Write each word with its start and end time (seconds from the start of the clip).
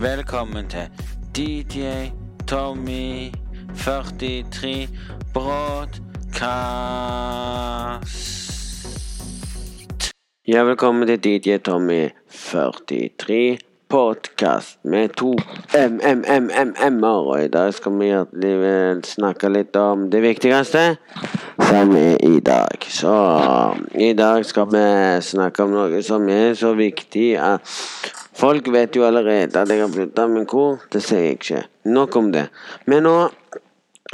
Velkommen 0.00 0.68
til 0.68 0.88
DJ 1.36 1.80
Tommy 2.48 3.32
43 3.76 4.88
Broadcast. 5.34 6.04
Ja, 10.48 10.62
velkommen 10.62 11.08
til 11.08 11.24
DJ 11.24 11.56
Tommy 11.56 12.08
43 12.30 13.58
Podcast 13.88 14.78
med 14.84 15.08
to 15.08 15.32
MMMM-er. 15.74 17.08
Og 17.08 17.44
i 17.44 17.48
dag 17.48 17.74
skal 17.74 17.92
vi 17.92 18.12
snakke 19.04 19.48
litt 19.48 19.76
om 19.76 20.10
det 20.10 20.22
viktigste 20.22 20.96
som 21.70 21.96
er 21.96 22.16
i 22.20 22.40
dag. 22.40 22.84
Så 22.88 23.16
i 23.94 24.12
dag 24.12 24.44
skal 24.44 24.66
vi 24.72 24.86
snakke 25.22 25.62
om 25.62 25.70
noe 25.70 26.02
som 26.02 26.28
er 26.28 26.54
så 26.54 26.74
viktig 26.74 27.38
at 27.40 27.60
Folk 28.36 28.68
vet 28.72 28.96
jo 28.96 29.06
allerede 29.06 29.56
at 29.56 29.70
jeg 29.72 29.80
har 29.80 29.92
flytta, 29.92 30.26
men 30.28 30.44
hvor? 30.44 30.82
Det 30.92 31.00
sier 31.02 31.22
jeg 31.24 31.38
ikke. 31.38 31.62
Nok 31.88 32.16
om 32.16 32.32
det. 32.34 32.48
Men 32.86 33.06
nå 33.08 33.16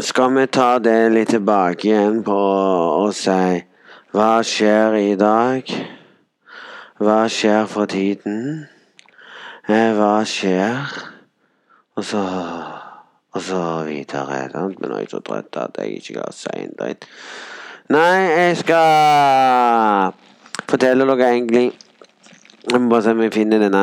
skal 0.01 0.31
vi 0.37 0.47
ta 0.47 0.79
det 0.79 1.13
litt 1.13 1.33
tilbake 1.35 1.91
igjen 1.91 2.23
på 2.25 2.37
å 2.37 3.11
si 3.13 3.65
Hva 4.13 4.43
skjer 4.45 4.97
i 4.97 5.17
dag? 5.21 5.69
Hva 7.03 7.19
skjer 7.29 7.67
for 7.69 7.91
tiden? 7.91 8.69
Eh, 9.69 9.93
hva 9.97 10.23
skjer? 10.29 10.97
Og 11.97 12.05
så 12.05 12.23
Og 13.35 13.41
så 13.41 13.61
videre. 13.89 14.49
Men 14.53 14.91
nå 14.91 14.97
er 14.97 15.05
jeg 15.07 15.13
så 15.15 15.21
trøtt 15.25 15.57
at 15.57 15.79
jeg 15.81 16.01
ikke 16.01 16.19
kan 16.21 16.35
si 16.37 16.51
en 16.53 16.75
dritt. 16.77 17.07
Nei, 17.93 18.19
jeg 18.29 18.59
skal 18.61 20.13
fortelle 20.69 21.07
dere 21.09 21.31
egentlig 21.33 21.73
Jeg 22.71 22.81
må 22.81 22.89
bare 22.93 23.03
se 23.03 23.17
om 23.17 23.23
jeg 23.25 23.33
finner 23.35 23.59
den 23.59 23.75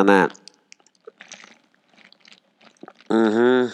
ene 3.10 3.30
-hmm. 3.30 3.70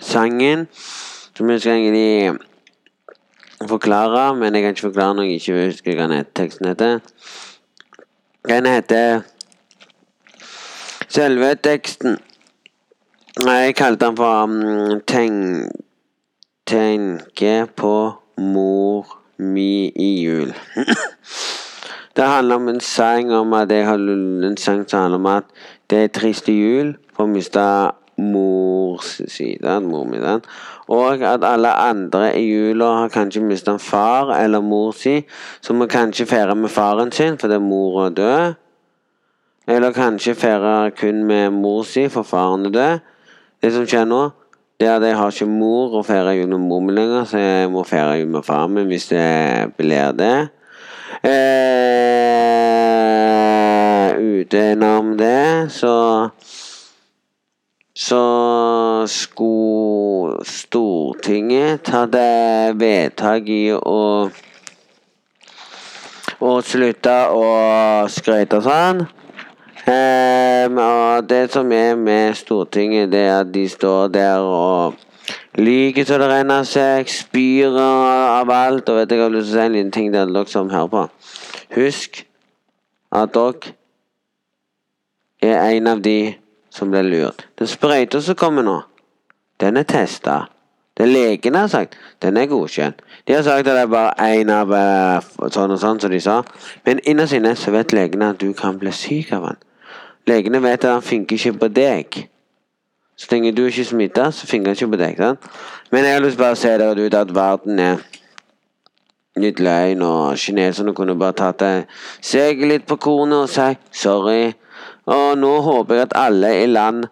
Sangen 0.00 0.68
som 1.36 1.50
jeg 1.50 1.60
skal 1.60 1.72
egentlig 1.72 2.38
forklare, 3.68 4.36
men 4.36 4.54
jeg 4.54 4.62
kan 4.62 4.70
ikke 4.70 4.80
forklare 4.80 5.14
når 5.14 5.22
jeg 5.22 5.32
ikke 5.32 5.66
husker 5.66 5.94
hva 5.94 6.22
teksten 6.34 6.68
heter. 6.68 6.98
Den 8.48 8.66
heter 8.66 9.20
Selve 11.08 11.54
teksten 11.54 12.18
Jeg 13.46 13.74
kalte 13.74 14.06
den 14.06 14.16
for 14.16 14.42
um, 14.42 15.00
tenk, 15.06 15.70
'Tenke 16.66 17.66
på 17.76 18.12
mor 18.38 19.18
mi 19.38 19.92
i 19.96 20.26
jul'. 20.26 20.54
Det 22.16 22.24
handler 22.24 22.54
om 22.54 22.68
en 22.68 22.80
sang 22.80 23.32
om 23.32 23.52
at 23.52 23.70
jeg 23.70 23.86
har 23.86 23.94
en 23.94 24.56
sang 24.56 24.90
som 24.90 25.00
handler 25.00 25.18
om 25.18 25.26
at 25.26 25.44
det 25.90 26.04
er 26.04 26.06
trist 26.08 26.48
i 26.48 26.52
jul 26.52 26.96
for 27.16 27.24
å 27.24 27.32
miste 27.32 27.60
mors 28.18 29.20
side, 29.28 29.80
mor 29.80 30.04
mi, 30.04 30.18
den. 30.22 30.42
Og 30.88 31.22
at 31.22 31.44
alle 31.44 31.72
andre 31.72 32.28
i 32.38 32.44
jula 32.44 32.84
har 33.00 33.08
kanskje 33.08 33.42
mista 33.42 33.72
en 33.72 33.78
far 33.78 34.34
eller 34.36 34.60
mor 34.60 34.92
si, 34.92 35.22
som 35.60 35.88
kanskje 35.88 36.26
feire 36.26 36.54
med 36.54 36.70
faren 36.70 37.12
sin 37.12 37.38
fordi 37.38 37.58
mor 37.58 38.06
er 38.06 38.10
død. 38.10 38.54
Eller 39.66 39.92
kanskje 39.92 40.34
feire 40.34 40.90
kun 40.90 41.24
med 41.24 41.50
mor 41.50 41.82
si, 41.82 42.08
for 42.08 42.22
faren 42.22 42.66
er 42.66 42.70
død. 42.70 42.98
Det 43.62 43.72
som 43.72 43.86
skjer 43.88 44.04
nå, 44.04 44.30
det 44.80 44.88
er 44.88 44.96
at 44.96 45.02
jeg 45.06 45.16
har 45.16 45.30
ikke 45.32 45.46
mor 45.48 45.94
å 45.96 46.02
feire 46.04 46.34
jul 46.36 46.48
med 46.52 46.60
mor 46.66 46.80
mi 46.84 46.92
lenger, 46.92 47.24
så 47.30 47.38
jeg 47.40 47.70
må 47.72 47.84
feire 47.88 48.18
jul 48.20 48.28
med 48.34 48.44
faren 48.44 48.74
min 48.74 48.88
hvis 48.90 49.08
det 49.08 49.24
blir 49.78 50.12
det. 50.18 50.48
Eh, 51.24 51.64
utenom 54.18 55.16
det, 55.16 55.72
så 55.72 55.94
Så 57.94 59.04
skulle 59.06 60.44
Stortinget 60.44 61.84
ta 61.86 62.06
det 62.10 62.74
vedtak 62.74 63.46
i 63.46 63.70
å 63.74 64.30
Å 66.44 66.54
slutte 66.66 67.12
å 67.30 67.44
skryte 68.10 68.58
sånn. 68.60 69.04
Um, 69.86 70.78
og 70.82 71.28
det 71.30 71.52
som 71.54 71.70
er 71.72 71.94
med 71.96 72.34
Stortinget, 72.36 73.12
det 73.14 73.22
er 73.30 73.38
at 73.44 73.54
de 73.54 73.64
står 73.70 74.10
der 74.12 74.42
og 74.42 74.98
lyver 75.56 76.04
så 76.04 76.18
det 76.20 76.28
renner 76.28 76.66
seg, 76.68 77.08
spyr 77.08 77.78
av 77.78 78.50
alt. 78.50 78.90
Og 78.90 78.98
vet 78.98 79.14
jeg 79.14 79.22
har 79.22 79.32
lyst 79.32 79.52
til 79.52 79.56
å 79.56 79.60
si 79.62 79.64
en 79.64 79.76
liten 79.78 79.94
ting 79.94 80.12
til 80.12 80.34
dere 80.34 80.50
som 80.50 80.72
hører 80.74 80.90
på. 80.92 81.06
Husk 81.78 82.24
at 83.14 83.38
dere 83.38 83.76
er 85.40 85.76
en 85.78 85.94
av 85.94 86.02
de 86.04 86.34
som 86.74 86.90
ble 86.90 87.04
lurt. 87.06 87.46
Den 87.58 87.70
sprøyta 87.70 88.20
som 88.22 88.38
kommer 88.38 88.66
nå, 88.66 88.80
den 89.62 89.78
er 89.78 89.86
testa. 89.88 90.44
Det 90.94 91.08
legene 91.08 91.58
har 91.58 91.70
sagt, 91.70 91.96
den 92.22 92.36
er 92.38 92.46
godkjent. 92.46 93.00
De 93.26 93.34
har 93.34 93.42
sagt 93.42 93.66
at 93.66 93.74
det 93.74 93.82
er 93.82 93.90
bare 93.90 94.12
én 94.38 94.50
av 94.54 94.70
uh, 94.70 95.48
sånn 95.50 95.74
og 95.74 95.80
sånn, 95.82 95.98
som 95.98 96.12
de 96.12 96.20
sa. 96.22 96.36
Men 96.86 97.02
innerst 97.02 97.34
inne 97.34 97.56
så 97.58 97.74
vet 97.74 97.94
legene 97.94 98.30
at 98.30 98.38
du 98.38 98.52
kan 98.54 98.78
bli 98.78 98.92
syk 98.94 99.32
av 99.34 99.48
den. 99.48 99.58
Legene 100.30 100.62
vet 100.62 100.84
at 100.84 100.94
han 100.94 101.02
funker 101.02 101.36
ikke 101.36 101.58
på 101.64 101.70
deg. 101.74 102.20
Så 103.18 103.30
lenge 103.32 103.52
du 103.54 103.64
ikke 103.66 103.86
smitter, 103.90 104.30
så 104.30 104.46
funker 104.46 104.70
han 104.70 104.78
ikke 104.78 104.92
på 104.94 105.00
deg. 105.02 105.18
sant? 105.18 105.50
Men 105.90 106.06
jeg 106.06 106.14
har 106.14 106.22
lyst 106.22 106.38
bare 106.38 106.54
å 106.54 106.62
se 106.62 106.76
dere 106.78 107.06
ut 107.06 107.18
at 107.18 107.34
verden 107.34 107.82
er 107.82 108.06
litt 109.42 109.58
løgn, 109.58 110.02
og 110.02 110.38
kineserne 110.38 110.94
kunne 110.94 111.18
bare 111.18 111.38
tatt 111.38 111.64
seg 112.22 112.62
litt 112.62 112.86
på 112.86 112.98
kornet 113.02 113.48
og 113.48 113.50
si 113.50 113.72
sorry. 113.90 114.54
Og 115.04 115.38
nå 115.38 115.52
håper 115.60 115.98
jeg 115.98 116.08
at 116.08 116.16
alle 116.16 116.50
i 116.62 116.66
land 116.70 117.04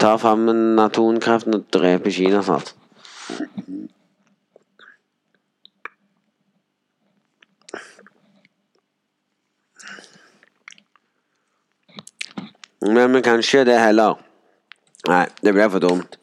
tar 0.00 0.20
fram 0.20 0.48
atomkraften 0.78 1.56
og 1.56 1.66
dreper 1.72 2.12
Kina 2.12 2.42
snart. 2.44 2.74
Men 12.80 13.14
vi 13.14 13.20
kan 13.24 13.40
ikke 13.40 13.64
det 13.68 13.80
heller. 13.80 14.20
Nei, 15.08 15.26
det 15.44 15.52
ble 15.56 15.68
for 15.72 15.84
dumt. 15.84 16.19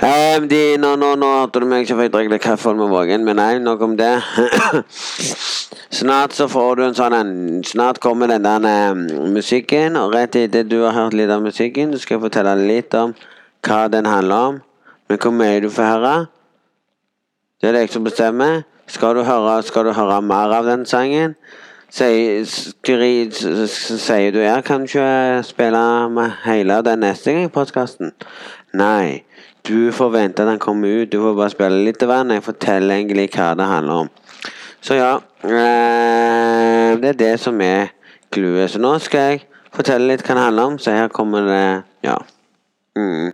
Um, 0.00 0.46
de, 0.48 0.78
nå, 0.80 0.94
nå, 0.96 1.10
nå 1.20 1.26
hørte 1.28 1.60
du 1.60 1.66
meg 1.68 1.82
ikke 1.84 1.98
for 1.98 2.06
jeg 2.06 2.12
drikker 2.14 2.40
kaffe 2.40 2.72
med 2.72 2.88
vågen, 2.88 3.20
men 3.26 3.36
nei, 3.36 3.58
nok 3.60 3.82
om 3.84 3.98
det. 3.98 4.14
snart 6.00 6.32
så 6.32 6.46
får 6.48 6.78
du 6.78 6.82
en 6.86 6.96
sånn 6.96 7.16
en 7.18 7.34
Snart 7.68 8.00
kommer 8.00 8.30
den 8.30 8.46
der 8.48 8.64
um, 8.94 9.02
musikken, 9.34 9.98
og 10.00 10.14
rett 10.16 10.38
etter 10.40 10.64
du 10.64 10.78
har 10.86 10.96
hørt 10.96 11.18
litt 11.18 11.28
av 11.28 11.44
musikken, 11.44 11.92
så 11.92 12.00
skal 12.00 12.16
jeg 12.16 12.24
fortelle 12.24 12.56
litt 12.64 12.96
om 12.96 13.12
hva 13.66 13.82
den 13.92 14.08
handler 14.08 14.48
om. 14.54 14.60
Men 15.10 15.20
hvor 15.20 15.36
mye 15.36 15.60
du 15.60 15.68
får 15.68 15.92
høre, 15.92 16.16
det 17.60 17.68
er 17.68 17.76
det 17.76 17.84
jeg 17.84 17.96
som 17.98 18.08
bestemmer. 18.08 18.62
Skal 18.88 19.20
du 19.20 19.26
høre, 19.28 19.58
skal 19.68 19.84
du 19.84 19.92
høre 19.92 20.22
mer 20.24 20.56
av 20.62 20.64
den 20.64 20.88
sangen, 20.88 21.36
sier, 21.92 22.46
du 24.32 24.40
ja, 24.40 24.60
kan 24.64 24.88
ikke 24.88 25.42
spille 25.44 25.82
med 26.08 26.40
hele 26.46 26.80
den 26.88 27.04
neste 27.04 27.36
gang 27.36 27.50
i 27.50 27.52
podkasten. 27.52 28.16
Nei, 28.72 29.26
du 29.68 29.92
får 29.92 30.10
vente 30.14 30.40
til 30.40 30.48
den 30.48 30.62
kommer 30.62 31.02
ut. 31.02 31.12
Du 31.12 31.20
får 31.20 31.34
bare 31.36 31.52
spille 31.52 31.84
litt 31.84 32.02
av 32.02 32.14
den. 32.14 32.36
Jeg 32.38 32.46
forteller 32.46 32.96
egentlig 32.96 33.30
hva 33.34 33.52
det 33.58 33.68
handler 33.68 34.06
om. 34.06 34.14
Så 34.80 34.96
ja, 34.96 35.18
Eh, 35.44 37.00
det 37.00 37.08
er 37.08 37.12
det 37.12 37.40
som 37.40 37.60
er 37.60 37.94
clouet. 38.32 38.70
Så 38.70 38.78
nå 38.78 38.92
skal 39.00 39.20
jeg 39.20 39.44
fortelle 39.72 40.10
litt 40.10 40.24
hva 40.26 40.36
det 40.36 40.44
handler 40.44 40.72
om. 40.72 40.78
Så 40.78 40.92
her 40.92 41.08
kommer 41.08 41.46
det 41.48 41.64
ja. 42.04 42.18
Mm. 42.98 43.32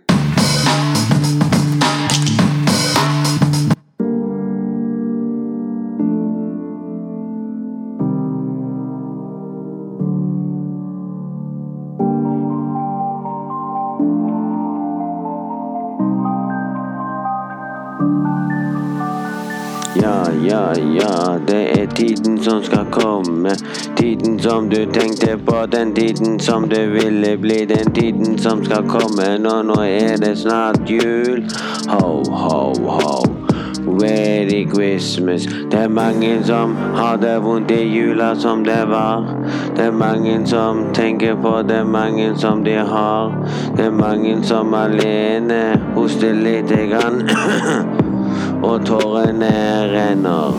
Ja, 20.45 20.73
ja, 20.77 21.37
det 21.47 21.79
er 21.79 21.87
tiden 21.95 22.43
som 22.43 22.63
skal 22.63 22.85
komme. 22.91 23.49
Tiden 23.97 24.39
som 24.39 24.69
du 24.69 24.85
tenkte 24.85 25.37
på, 25.37 25.65
den 25.71 25.95
tiden 25.95 26.39
som 26.39 26.69
du 26.69 26.89
ville 26.89 27.37
bli. 27.37 27.65
Den 27.65 27.93
tiden 27.93 28.37
som 28.37 28.65
skal 28.65 28.83
komme. 28.87 29.37
Nå, 29.39 29.61
nå 29.61 29.81
er 29.81 30.17
det 30.17 30.37
snart 30.37 30.89
jul. 30.89 31.43
Ho, 31.89 32.23
ho, 32.29 32.73
ho. 32.89 33.25
Merry 33.87 34.67
Christmas. 34.73 35.45
Det 35.71 35.79
er 35.79 35.89
mange 35.89 36.43
som 36.43 36.75
har 36.75 37.17
det 37.17 37.43
vondt 37.43 37.71
i 37.71 37.81
jula 37.83 38.35
som 38.35 38.63
det 38.63 38.83
var. 38.87 39.25
Det 39.75 39.85
er 39.85 39.91
mange 39.91 40.47
som 40.47 40.85
tenker 40.93 41.35
på 41.35 41.61
det, 41.69 41.87
mange 41.87 42.35
som 42.37 42.63
de 42.63 42.75
har. 42.75 43.47
Det 43.77 43.85
er 43.85 43.91
mange 43.91 44.43
som 44.43 44.73
alene 44.73 45.81
hoster 45.95 46.33
lite 46.33 46.85
grann. 46.87 47.29
og 48.63 48.85
tårene 48.85 49.51
renner. 49.91 50.53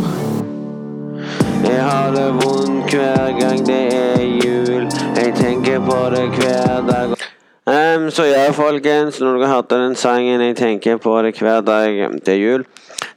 Jeg 1.64 1.82
har 1.82 2.10
det 2.14 2.28
vondt 2.32 2.94
hver 2.94 3.32
gang 3.40 3.66
det 3.66 3.80
er 3.94 4.22
jul. 4.44 4.86
Jeg 5.16 5.32
tenker 5.34 5.80
på 5.80 5.98
det 6.14 6.28
hver 6.38 6.84
dag. 6.86 7.16
Um, 7.68 8.10
så 8.10 8.24
ja, 8.24 8.50
folkens, 8.50 9.20
når 9.20 9.36
dere 9.36 9.48
hørte 9.50 9.76
den 9.76 9.94
sangen 9.94 10.40
Jeg 10.40 10.56
tenker 10.56 10.96
på 10.96 11.18
det 11.22 11.34
hver 11.38 11.60
dag 11.60 12.06
til 12.24 12.40
jul. 12.40 12.64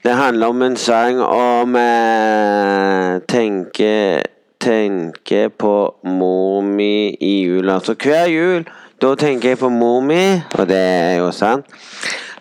Det 0.04 0.12
handler 0.12 0.48
om 0.48 0.62
en 0.62 0.75
sang 0.75 1.22
om 1.22 1.75
eh, 1.75 3.22
tenke, 3.30 4.22
tenke 4.60 5.50
på 5.50 5.95
mor 6.04 6.62
mi 6.62 7.16
i 7.19 7.44
jula. 7.45 7.80
Så 7.80 7.94
hver 7.94 8.25
jul, 8.28 8.66
da 9.01 9.13
tenker 9.16 9.50
jeg 9.50 9.62
på 9.62 9.69
mor 9.69 10.01
mi, 10.01 10.42
og 10.57 10.68
det 10.68 10.81
er 10.81 11.16
jo 11.22 11.31
sant. 11.31 11.66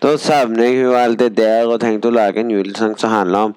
Da 0.01 0.15
savner 0.17 0.63
jeg 0.65 0.85
hun 0.85 0.95
alt 0.97 1.19
det 1.19 1.35
der 1.37 1.69
og 1.69 1.79
tenkte 1.81 2.09
å 2.09 2.15
lage 2.15 2.41
en 2.41 2.49
julesang 2.49 2.95
som 2.97 3.13
handler 3.13 3.51
om 3.51 3.55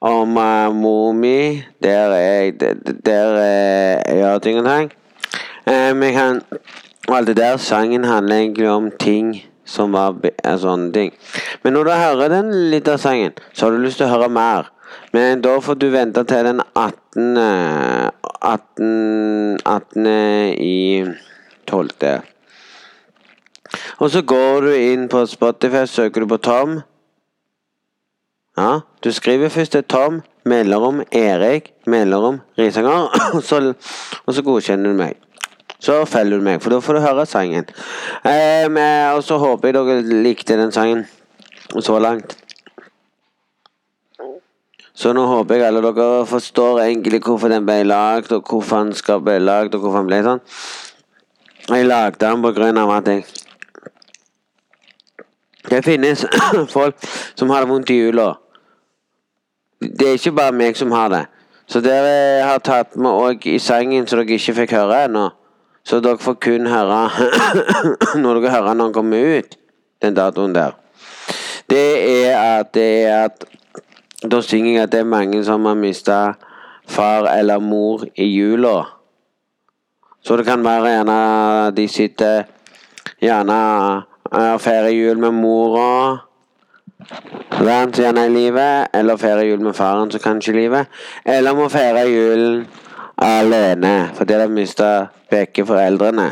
om 0.00 0.36
uh, 0.36 0.72
mor 0.72 1.12
mi. 1.12 1.62
Der 1.82 2.12
er 2.12 2.42
jeg 2.44 2.58
Der 3.04 3.34
uh, 3.36 4.18
gjør 4.18 4.38
ting 4.38 4.58
og 4.60 4.64
tang. 4.64 4.90
Um, 5.66 6.02
jeg 6.02 6.12
kan 6.12 6.42
og 7.08 7.16
alt 7.16 7.26
det 7.26 7.36
der. 7.36 7.56
Sangen 7.56 8.04
handler 8.04 8.36
egentlig 8.36 8.68
om 8.68 8.90
ting 9.00 9.32
som 9.64 9.92
var 9.92 10.18
sånne 10.58 10.92
ting. 10.92 11.14
Men 11.62 11.72
når 11.72 11.84
du 11.84 11.90
hører 11.90 12.28
den 12.28 12.52
litt 12.70 12.88
sangen, 13.00 13.32
så 13.52 13.66
har 13.66 13.72
du 13.72 13.84
lyst 13.84 14.00
til 14.00 14.08
å 14.08 14.12
høre 14.12 14.28
mer. 14.28 14.68
Men 15.12 15.40
da 15.40 15.56
får 15.62 15.78
du 15.80 15.88
vente 15.94 16.24
til 16.24 16.50
den 16.50 16.60
18. 16.74 17.38
18. 18.40 19.58
18. 19.64 20.06
i 20.60 21.04
12. 21.66 22.39
Og 23.98 24.10
så 24.10 24.22
går 24.22 24.66
du 24.66 24.70
inn 24.74 25.08
på 25.08 25.24
Spotify, 25.30 25.84
søker 25.86 26.24
du 26.24 26.30
på 26.32 26.40
Tom. 26.42 26.80
Ja, 28.58 28.80
du 29.04 29.12
skriver 29.12 29.48
først 29.48 29.72
til 29.72 29.84
Tom, 29.84 30.22
melderom 30.44 31.02
Erik, 31.12 31.72
melderom 31.86 32.40
Risanger, 32.58 33.08
og 33.36 33.42
så, 33.42 33.62
og 34.26 34.34
så 34.34 34.42
godkjenner 34.42 34.90
du 34.90 35.02
meg 35.04 35.18
så 35.80 36.02
følger 36.04 36.36
du 36.36 36.44
meg, 36.44 36.60
for 36.60 36.74
da 36.74 36.80
får 36.84 36.98
du 36.98 37.00
høre 37.00 37.24
sangen. 37.28 37.64
Um, 38.20 38.76
og 39.16 39.22
så 39.24 39.38
håper 39.40 39.70
jeg 39.70 39.78
dere 39.78 40.22
likte 40.26 40.58
den 40.60 40.72
sangen 40.76 41.06
så 41.72 41.98
langt. 42.02 42.36
Så 44.92 45.14
nå 45.16 45.24
håper 45.24 45.56
jeg 45.56 45.70
alle 45.70 45.80
dere 45.86 46.26
forstår 46.28 46.82
egentlig 46.84 47.22
hvorfor 47.24 47.48
den 47.48 47.64
ble 47.64 47.80
lagd, 47.86 48.32
og 48.36 48.44
hvorfor 48.44 48.84
den 48.84 48.92
skal 48.96 49.22
bli 49.24 49.38
lagd, 49.40 49.74
og 49.74 49.86
hvorfor 49.86 50.02
den 50.02 50.10
ble 50.10 50.20
sånn. 50.26 50.42
Jeg 51.70 51.86
lagde 51.86 52.20
den 52.20 52.44
på 52.44 52.52
grunn 52.56 52.80
av 52.82 52.92
at 52.98 53.08
jeg 53.08 53.24
Det 55.68 55.82
finnes 55.84 56.24
folk 56.76 56.96
som 57.34 57.50
har 57.50 57.60
det 57.64 57.68
vondt 57.68 57.90
i 57.90 57.98
hjula. 58.00 58.32
Det 59.80 60.08
er 60.08 60.18
ikke 60.18 60.32
bare 60.36 60.56
meg 60.56 60.76
som 60.76 60.92
har 60.92 61.08
det. 61.12 61.24
Så 61.70 61.80
dere 61.84 62.42
har 62.42 62.58
tatt 62.64 62.96
med 62.96 63.10
òg 63.10 63.46
i 63.46 63.58
sangen 63.62 64.08
så 64.08 64.18
dere 64.18 64.36
ikke 64.36 64.56
fikk 64.62 64.74
høre 64.74 65.04
ennå. 65.06 65.28
Så 65.86 66.00
dere 66.02 66.20
får 66.20 66.36
kun 66.42 66.66
høre 66.68 67.00
når 68.22 68.40
dere 68.40 68.54
hører 68.56 68.74
når 68.74 68.90
den 68.90 68.96
kommer 68.96 69.38
ut, 69.38 69.56
den 70.02 70.16
datoen 70.16 70.54
der. 70.56 70.76
Det 71.70 71.86
er 72.26 72.36
at 72.36 72.74
det 72.74 72.90
er 73.04 73.24
at 73.28 73.46
Da 74.20 74.42
synger 74.44 74.74
jeg 74.74 74.82
at 74.82 74.92
det 74.92 74.98
er 75.00 75.04
mange 75.08 75.38
som 75.44 75.64
har 75.64 75.74
mista 75.74 76.16
far 76.84 77.24
eller 77.32 77.58
mor 77.58 78.02
i 78.16 78.26
jula. 78.28 78.82
Så 80.20 80.36
det 80.36 80.44
kan 80.44 80.64
være 80.64 80.90
gjerne 80.90 81.16
de 81.76 81.86
sitter 81.88 82.42
gjerne 83.20 83.56
og 84.30 84.60
feirer 84.60 84.92
jul 84.94 85.18
med 85.18 85.34
mora. 85.34 86.18
Gjerne 87.60 88.20
er 88.20 88.28
i 88.28 88.34
livet, 88.34 88.92
eller 88.94 89.16
feirer 89.16 89.48
jul 89.48 89.64
med 89.64 89.74
faren 89.74 90.10
som 90.10 90.22
kanskje 90.22 90.54
livet. 90.54 90.86
Eller 91.24 91.56
må 91.56 91.68
feire 91.68 92.06
julen 92.08 92.68
alene 93.20 94.10
fordi 94.16 94.38
de 94.40 94.48
mista 94.48 94.90
begge 95.30 95.66
foreldrene. 95.66 96.30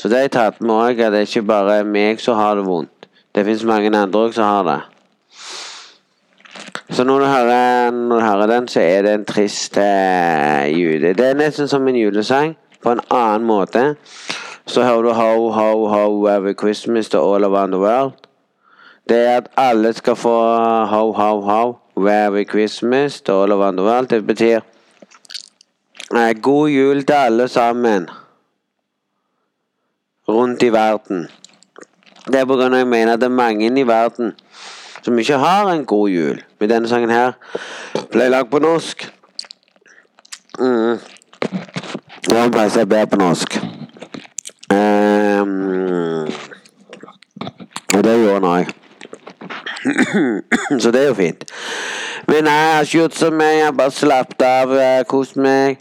Så 0.00 0.08
det 0.08 0.16
har 0.16 0.22
jeg 0.28 0.32
tatt 0.32 0.62
med 0.62 0.74
òg, 0.74 1.00
at 1.00 1.12
det 1.12 1.18
er 1.18 1.28
ikke 1.28 1.48
bare 1.48 1.82
meg 1.84 2.20
som 2.20 2.38
har 2.38 2.56
det 2.56 2.64
vondt. 2.64 3.08
Det 3.34 3.44
fins 3.44 3.64
mange 3.68 3.90
andre 3.92 4.22
òg 4.24 4.32
som 4.34 4.44
har 4.48 4.64
det. 4.64 4.80
Så 6.90 7.04
når 7.04 7.20
du, 7.20 7.26
hører, 7.26 7.90
når 7.90 8.16
du 8.16 8.24
hører 8.24 8.46
den, 8.46 8.68
så 8.68 8.80
er 8.80 9.02
det 9.02 9.12
en 9.14 9.24
trist 9.24 9.76
jule. 9.76 11.12
Det 11.14 11.26
er 11.26 11.38
nesten 11.38 11.68
som 11.68 11.86
en 11.88 11.96
julesang, 11.96 12.56
på 12.82 12.90
en 12.90 13.02
annen 13.10 13.46
måte. 13.46 13.94
Så 14.66 14.82
hører 14.82 15.02
du 15.02 15.12
Ho, 15.12 15.50
ho, 15.50 15.88
ho, 15.88 16.26
every 16.26 16.54
Christmas 16.54 17.08
to 17.08 17.34
all 17.34 17.44
around 17.44 17.72
the 17.72 17.80
world. 17.80 18.12
Det 19.08 19.18
er 19.18 19.36
at 19.36 19.48
alle 19.56 19.92
skal 19.92 20.16
få 20.16 20.56
ho, 20.86 21.12
ho, 21.12 21.40
ho, 21.40 21.78
every 22.08 22.44
Christmas 22.44 23.20
to 23.20 23.42
all 23.42 23.52
around 23.52 23.78
the 23.78 23.86
world. 23.86 24.08
Det 24.08 24.26
betyr 24.26 24.60
eh, 26.16 26.42
god 26.42 26.68
jul 26.68 27.04
til 27.04 27.14
alle 27.14 27.48
sammen 27.48 28.08
rundt 30.28 30.62
i 30.62 30.72
verden. 30.72 31.28
Det 32.26 32.34
er 32.34 32.44
pga. 32.44 32.76
jeg 32.76 32.86
mener 32.86 33.12
at 33.12 33.20
det 33.20 33.26
er 33.26 33.28
mange 33.28 33.80
i 33.80 33.86
verden 33.86 34.32
som 35.02 35.18
ikke 35.18 35.38
har 35.38 35.72
en 35.72 35.84
god 35.84 36.08
jul. 36.08 36.42
Men 36.58 36.70
denne 36.70 36.88
sangen 36.88 37.10
her 37.10 37.32
ble 38.12 38.28
lagd 38.28 38.50
på 38.50 38.58
norsk. 38.58 39.14
Mm. 40.58 40.98
Den 42.30 42.52
passer 42.52 42.84
bedre 42.84 43.06
på 43.06 43.16
norsk. 43.16 43.79
Um, 45.40 46.28
og 47.94 48.04
det 48.04 48.16
gjorde 48.18 48.34
han 48.34 48.44
òg. 48.44 48.64
så 50.82 50.90
det 50.90 51.02
er 51.02 51.06
jo 51.06 51.14
fint. 51.14 51.44
Men 52.28 52.46
jeg 52.46 52.74
har 52.74 52.80
ikke 52.80 52.98
gjort 52.98 53.14
som 53.14 53.32
meg. 53.32 53.56
Jeg 53.56 53.64
har 53.64 53.72
bare 53.72 53.90
slappet 53.90 54.42
av, 54.42 54.74
kost 55.08 55.36
meg. 55.36 55.78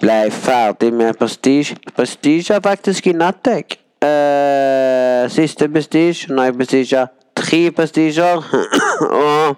Ble 0.00 0.30
ferdig 0.30 0.92
med 0.92 1.14
Prestige. 1.14 1.76
Prestige 1.96 2.54
er 2.54 2.60
faktisk 2.60 3.06
i 3.06 3.12
natt, 3.16 3.46
jeg. 3.46 3.78
Uh, 4.04 5.30
siste 5.32 5.68
Prestige. 5.68 6.28
Nå 6.28 6.42
har 6.42 6.50
jeg 6.50 6.58
bestiga 6.58 7.06
tre 7.36 7.70
Prestisjer. 7.70 8.42
og, 9.24 9.56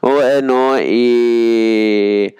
og 0.00 0.16
er 0.24 0.40
nå 0.44 0.62
i 0.80 2.30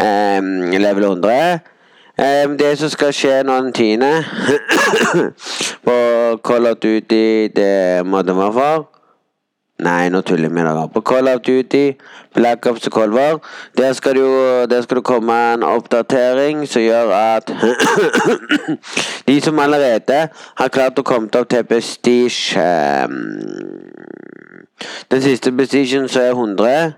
um, 0.00 0.52
level 0.76 1.04
100. 1.04 1.75
Det 2.16 2.78
som 2.78 2.88
skal 2.88 3.12
skje 3.12 3.42
nå 3.44 3.56
den 3.60 3.72
tiende 3.76 4.24
på 5.86 5.96
Call 6.44 6.66
of 6.66 6.76
Duty, 6.76 7.48
det 7.56 8.06
være 8.36 8.52
for 8.52 8.86
Nei, 9.84 10.08
nå 10.08 10.22
tuller 10.24 10.48
jeg 10.48 10.52
med 10.56 10.64
dere. 10.64 10.88
På 10.88 11.02
Call 11.04 11.28
of 11.28 11.42
Duty, 11.44 11.92
Black 12.34 12.66
Ops 12.66 12.86
og 12.86 12.92
Cold 12.92 13.40
der 13.76 13.92
skal, 13.92 14.16
jo, 14.16 14.64
det 14.64 15.04
komme 15.04 15.54
en 15.54 15.62
oppdatering 15.62 16.68
som 16.68 16.82
gjør 16.82 17.12
at 17.12 17.52
De 19.28 19.40
som 19.40 19.58
allerede 19.58 20.28
har 20.56 20.68
klart 20.68 20.98
å 20.98 21.04
komme 21.04 21.28
opp 21.36 21.50
til 21.50 21.64
Prestige 21.64 22.64
Den 25.10 25.22
siste 25.22 25.52
Prestigen 25.52 26.08
så 26.08 26.20
er 26.20 26.32
100 26.32 26.92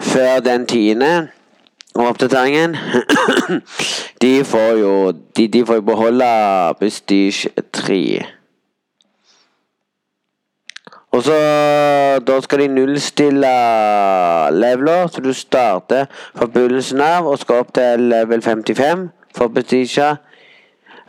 før 0.00 0.40
den 0.40 0.66
tiende 0.66 1.28
oppdateringen 2.08 2.76
De 4.22 4.44
får 4.44 4.78
jo 4.80 4.92
De, 5.36 5.48
de 5.48 5.64
får 5.66 5.80
beholde 5.80 6.24
Prestige 6.80 7.50
3. 7.72 8.26
Og 11.10 11.22
så 11.22 11.36
Da 12.26 12.40
skal 12.40 12.58
de 12.58 12.68
nullstille 12.68 13.52
leveler, 14.50 15.06
så 15.06 15.20
du 15.20 15.32
starter 15.32 16.04
fra 16.34 16.46
begynnelsen 16.46 17.00
av 17.00 17.26
og 17.26 17.38
skal 17.38 17.64
opp 17.64 17.74
til 17.74 18.10
level 18.12 18.42
55 18.42 19.08
for 19.36 19.48
Prestige. 19.48 20.16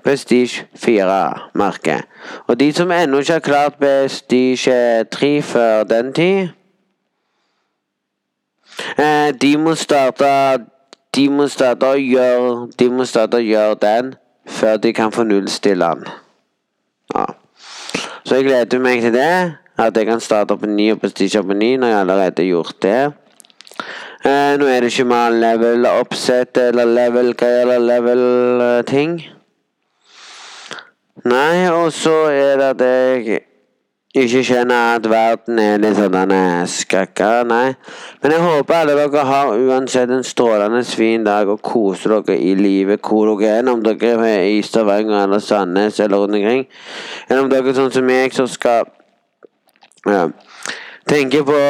Prestige 0.04 0.66
4-merket. 0.86 2.02
Og 2.48 2.60
de 2.60 2.74
som 2.74 2.92
ennå 2.92 3.18
ikke 3.18 3.34
har 3.34 3.40
klart 3.40 3.74
Prestige 3.80 5.04
3 5.12 5.42
før 5.42 5.84
den 5.84 6.14
tid 6.14 6.48
eh, 8.98 9.30
De 9.42 9.58
må 9.58 9.76
starte 9.76 10.26
De 11.16 11.28
må 11.30 11.48
starte 11.52 11.90
å 11.92 11.98
gjøre 12.00 12.70
De 12.80 12.88
må 12.92 13.06
starte 13.10 13.40
å 13.40 13.44
gjøre 13.44 13.80
den 13.82 14.14
før 14.52 14.78
de 14.82 14.90
kan 14.94 15.12
få 15.14 15.24
nullstille 15.24 15.86
den. 15.86 16.08
Ja. 17.14 17.26
Så 18.26 18.40
jeg 18.40 18.48
gleder 18.48 18.82
meg 18.82 19.04
til 19.06 19.14
det. 19.14 19.34
At 19.80 19.98
jeg 19.98 20.08
kan 20.10 20.20
starte 20.20 20.58
på 20.58 20.68
ny 20.68 20.92
og 20.96 21.00
prestisje 21.02 21.44
på 21.46 21.56
ny 21.58 21.76
når 21.80 21.92
jeg 21.92 22.00
allerede 22.00 22.44
har 22.44 22.50
gjort 22.50 22.82
det. 22.84 22.98
Eh, 24.26 24.58
nå 24.60 24.68
er 24.70 24.84
det 24.84 24.92
ikke 24.92 25.08
mer 25.10 25.34
level 25.34 25.88
oppsett 25.90 26.58
eller 26.62 26.90
level 26.90 27.32
hva 27.38 27.52
eller 27.62 27.86
level-ting. 27.86 29.16
Nei, 31.26 31.70
og 31.70 31.94
så 31.94 32.18
er 32.34 32.60
det 32.60 32.68
at 32.74 32.84
jeg 32.86 33.40
ikke 34.12 34.42
kjenner 34.44 34.98
at 34.98 35.06
verden 35.08 35.60
er 35.64 35.78
litt 35.80 35.96
sånn 35.96 36.34
skrekka, 36.68 37.46
nei. 37.48 37.78
Men 38.20 38.34
jeg 38.36 38.44
håper 38.44 38.82
alle 38.82 38.96
dere 38.98 39.24
har 39.24 39.52
uansett 39.56 40.12
en 40.12 40.26
strålende 40.28 40.84
fin 40.84 41.24
dag 41.24 41.48
og 41.48 41.62
koser 41.64 42.18
dere 42.18 42.36
i 42.36 42.52
livet 42.60 43.00
hvor 43.08 43.32
dere 43.40 43.62
er. 43.62 43.70
Om 43.72 43.86
dere 43.86 44.18
er 44.28 44.44
i 44.50 44.60
Stavanger 44.68 45.24
eller 45.24 45.40
Sandnes 45.40 46.02
eller 46.04 46.18
rundt 46.18 46.36
omkring. 46.36 46.68
Eller 47.30 47.46
om 47.46 47.50
dere 47.54 47.72
er 47.72 47.80
sånn 47.80 47.96
som 47.96 48.04
meg 48.04 48.36
som 48.36 48.52
skal 48.52 48.92
ja. 50.04 50.28
tenke 51.08 51.46
på 51.48 51.64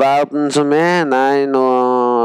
verden 0.00 0.48
som 0.54 0.72
er. 0.72 1.04
Nei, 1.04 1.44
nå 1.52 1.66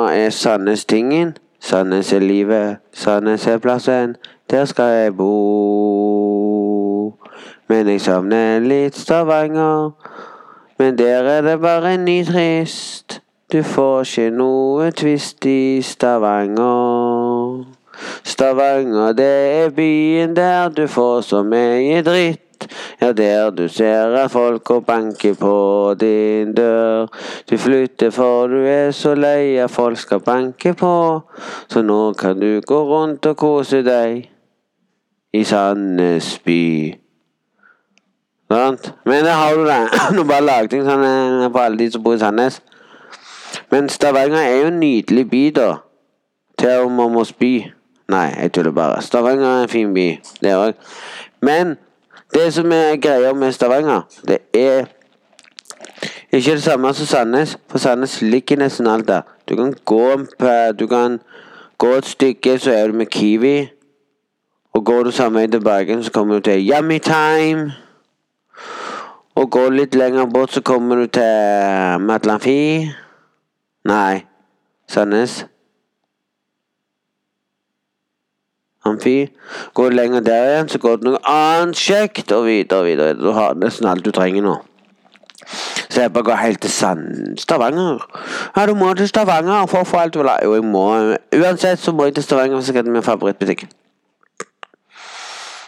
er 0.07 0.31
Sandnes 0.31 0.87
tingen. 0.87 1.35
Sandnes 1.59 2.15
er 2.15 2.23
livet. 2.23 2.79
Sandnes 2.95 3.43
er 3.51 3.59
plassen. 3.59 4.15
Der 4.47 4.63
skal 4.71 5.01
jeg 5.01 5.17
bo. 5.19 6.52
Men 7.73 7.87
jeg 7.89 8.03
savner 8.05 8.59
litt 8.61 8.93
Stavanger. 8.93 9.95
Men 10.77 10.97
der 10.97 11.25
er 11.25 11.41
det 11.41 11.55
bare 11.61 11.95
en 11.95 12.05
ny 12.05 12.19
trist. 12.27 13.17
Du 13.49 13.63
får 13.65 14.05
ikke 14.05 14.33
noe 14.35 14.91
twist 14.93 15.45
i 15.49 15.81
Stavanger. 15.81 17.63
Stavanger, 18.29 19.17
det 19.17 19.31
er 19.63 19.73
byen 19.73 20.35
der 20.37 20.69
du 20.69 20.85
får 20.87 21.25
så 21.25 21.41
mye 21.43 22.05
dritt. 22.05 22.69
Ja, 23.01 23.11
der 23.11 23.49
du 23.49 23.65
ser 23.67 24.13
at 24.21 24.31
folk 24.31 24.69
og 24.69 24.85
banker 24.85 25.33
på 25.33 25.57
din 25.99 26.53
dør. 26.53 27.09
Du 27.49 27.57
flytter 27.57 28.13
for 28.13 28.53
du 28.53 28.61
er 28.69 28.91
så 28.93 29.15
lei 29.17 29.57
av 29.57 29.73
folk 29.73 29.97
skal 29.97 30.21
banke 30.21 30.77
på. 30.77 30.95
Så 31.67 31.81
nå 31.81 32.13
kan 32.13 32.37
du 32.39 32.61
gå 32.61 32.83
rundt 32.93 33.25
og 33.25 33.37
kose 33.37 33.81
deg 33.81 34.27
i 35.33 35.43
Sandnes 35.43 36.37
by. 36.45 37.02
Sant? 38.51 38.93
Men 39.05 39.25
der 39.25 39.31
har 39.31 39.55
du 39.55 39.65
det. 39.65 39.79
Nå 40.15 40.23
bare 40.23 40.45
lagde 40.45 40.77
jeg 40.77 40.85
sånn 40.85 41.05
eh, 41.07 41.47
for 41.49 41.63
alle 41.63 41.79
de 41.79 41.89
som 41.91 42.03
bor 42.03 42.17
i 42.17 42.21
Sandnes. 42.21 42.59
Men 43.71 43.89
Stavanger 43.89 44.41
er 44.41 44.57
jo 44.61 44.67
en 44.71 44.79
nydelig 44.79 45.29
by, 45.29 45.43
da. 45.55 45.69
Til 46.59 46.89
Mommos 46.89 47.33
by. 47.33 47.53
Nei, 48.13 48.27
jeg 48.37 48.53
tuller 48.53 48.75
bare. 48.75 49.01
Stavanger 49.01 49.47
er 49.47 49.67
en 49.67 49.71
fin 49.71 49.93
by, 49.93 50.07
det 50.43 50.55
òg. 50.57 50.75
Men 51.41 51.77
det 52.33 52.49
som 52.53 52.71
er 52.71 52.99
greia 53.01 53.33
med 53.33 53.51
Stavanger, 53.55 54.01
det 54.27 54.39
er 54.53 54.85
ikke 56.33 56.51
det 56.51 56.63
samme 56.63 56.93
som 56.93 57.05
Sandnes, 57.05 57.57
for 57.69 57.77
Sandnes 57.77 58.21
ligger 58.21 58.57
nesten 58.57 58.87
alt 58.87 59.07
der. 59.07 59.21
Du 59.49 59.55
kan 59.55 59.73
gå, 59.85 60.25
du 60.79 60.87
kan 60.87 61.19
gå 61.77 61.87
et 61.87 62.05
stykke, 62.05 62.59
så 62.59 62.71
er 62.71 62.87
du 62.87 62.93
med 62.93 63.05
Kiwi. 63.05 63.67
Og 64.73 64.85
går 64.85 65.03
du 65.03 65.11
samme 65.11 65.39
vei 65.39 65.47
tilbake, 65.47 66.03
så 66.03 66.11
kommer 66.11 66.35
du 66.35 66.39
til 66.39 66.69
Yummy 66.71 66.97
Time. 66.99 67.73
Og 69.35 69.49
går 69.51 69.69
litt 69.73 69.95
lenger 69.95 70.25
bort, 70.29 70.51
så 70.53 70.61
kommer 70.61 70.95
du 70.95 71.07
til 71.07 72.03
Matlanfi. 72.05 72.91
Nei, 73.89 74.25
Sandnes. 74.87 75.45
Amfi. 78.85 79.31
Går 79.73 79.89
du 79.89 79.95
lenger 79.95 80.19
der 80.19 80.43
igjen, 80.49 80.69
så 80.69 80.79
går 80.79 80.99
det 80.99 81.07
noe 81.07 81.23
annet 81.25 81.79
kjekt, 81.79 82.31
og 82.31 82.45
videre 82.45 82.79
og 82.79 82.85
videre. 82.85 83.17
Du 83.17 83.31
har 83.31 83.55
nesten 83.55 83.87
alt 83.87 84.05
du 84.05 84.11
trenger 84.11 84.43
nå. 84.43 84.57
Så 85.89 86.01
jeg 86.01 86.13
bare 86.13 86.23
går 86.23 86.35
helt 86.35 86.61
til 86.61 86.71
Sand... 86.71 87.37
Stavanger. 87.37 88.03
Ja, 88.55 88.65
du 88.65 88.75
må 88.75 88.93
til 88.93 89.07
Stavanger 89.07 89.65
for 89.71 89.83
å 89.83 89.87
få 89.87 90.03
alt 90.03 90.13
du 90.13 90.21
vil 90.21 90.29
ha. 90.31 90.37
Jo, 90.43 90.55
jeg 90.57 90.65
må. 90.65 90.85
Uansett 91.35 91.79
så 91.79 91.93
må 91.95 92.07
jeg 92.07 92.17
til 92.17 92.27
Stavanger 92.27 92.57
for 92.57 92.65
å 92.65 92.69
skal 92.69 92.85
til 92.85 92.95
min 92.95 93.05
favorittbutikk. 93.05 93.65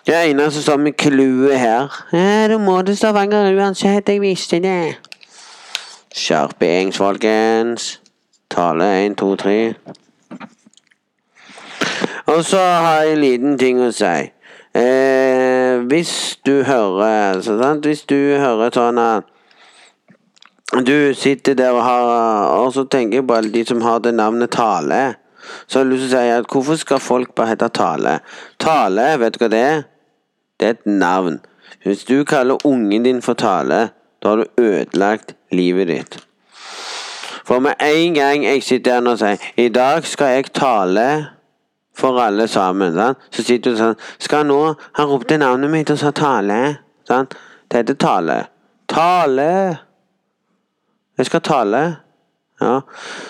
Det 0.06 0.14
eneste 0.30 0.52
som 0.52 0.62
står 0.62 0.78
med 0.78 0.94
clouet 0.94 1.60
her. 1.60 1.90
Ja, 2.14 2.48
du 2.48 2.58
må 2.62 2.82
til 2.86 2.98
Stavanger 2.98 3.56
uansett, 3.58 4.10
jeg 4.10 4.22
visste 4.22 4.60
det. 4.62 4.96
Skjerpings, 6.14 6.98
folkens. 6.98 8.02
Tale 8.50 8.86
én, 9.06 9.16
to, 9.16 9.36
tre. 9.36 9.74
Og 12.26 12.44
så 12.46 12.58
har 12.58 13.02
jeg 13.02 13.12
en 13.16 13.22
liten 13.22 13.58
ting 13.58 13.82
å 13.82 13.90
si. 13.90 14.30
Eh, 14.78 15.82
hvis 15.90 16.14
du 16.46 16.62
hører 16.68 17.42
så 17.42 17.58
sant? 17.62 17.86
Hvis 17.90 18.06
du 18.06 18.38
hører 18.38 18.70
sånn 18.76 19.02
at 19.02 19.26
du 20.86 21.14
sitter 21.18 21.54
der 21.56 21.72
og 21.72 21.84
har 21.86 22.48
Og 22.60 22.74
så 22.74 22.84
tenker 22.84 23.22
jeg 23.22 23.28
på 23.28 23.38
alle 23.38 23.52
de 23.54 23.66
som 23.66 23.82
har 23.82 24.00
det 24.00 24.14
navnet 24.14 24.52
Tale. 24.52 25.16
Så 25.68 25.80
har 25.80 25.86
jeg 25.86 25.94
lyst 25.94 26.10
til 26.10 26.14
å 26.14 26.22
si 26.22 26.38
at 26.38 26.52
hvorfor 26.52 26.82
skal 26.82 27.00
folk 27.00 27.36
bare 27.36 27.56
hete 27.56 27.70
Tale? 27.74 28.20
Tale, 28.60 29.10
vet 29.18 29.34
du 29.34 29.44
hva 29.44 29.50
det 29.50 29.66
er? 29.66 29.84
Det 30.60 30.66
er 30.66 30.70
et 30.70 30.86
navn. 30.86 31.40
Hvis 31.84 32.04
du 32.04 32.24
kaller 32.24 32.66
ungen 32.66 33.04
din 33.04 33.22
for 33.22 33.34
Tale, 33.34 33.90
da 34.24 34.30
har 34.30 34.36
du 34.36 34.46
ødelagt 34.58 35.36
livet 35.52 35.88
ditt. 35.88 36.20
For 37.46 37.60
med 37.60 37.74
en 37.82 38.14
gang 38.14 38.44
jeg 38.46 38.64
sitter 38.64 38.94
her 38.94 39.10
og 39.10 39.20
sier 39.20 39.38
I 39.58 39.70
dag 39.70 40.06
skal 40.06 40.32
jeg 40.34 40.46
tale 40.54 41.28
for 41.98 42.20
alle 42.20 42.48
sammen. 42.48 42.94
Sant? 42.94 43.18
Så 43.32 43.44
sitter 43.44 43.72
du 43.72 43.78
sånn 43.78 44.00
Skal 44.20 44.48
nå 44.50 44.60
Han 44.98 45.10
ropte 45.12 45.38
navnet 45.38 45.70
mitt 45.70 45.92
og 45.94 46.00
sa 46.02 46.12
Tale. 46.12 46.78
Sant? 47.06 47.38
Det 47.70 47.84
heter 47.84 48.00
Tale. 48.02 48.40
Tale! 48.90 49.52
Jeg 51.18 51.26
skal 51.26 51.42
tale. 51.42 51.96
Ja. 52.62 52.80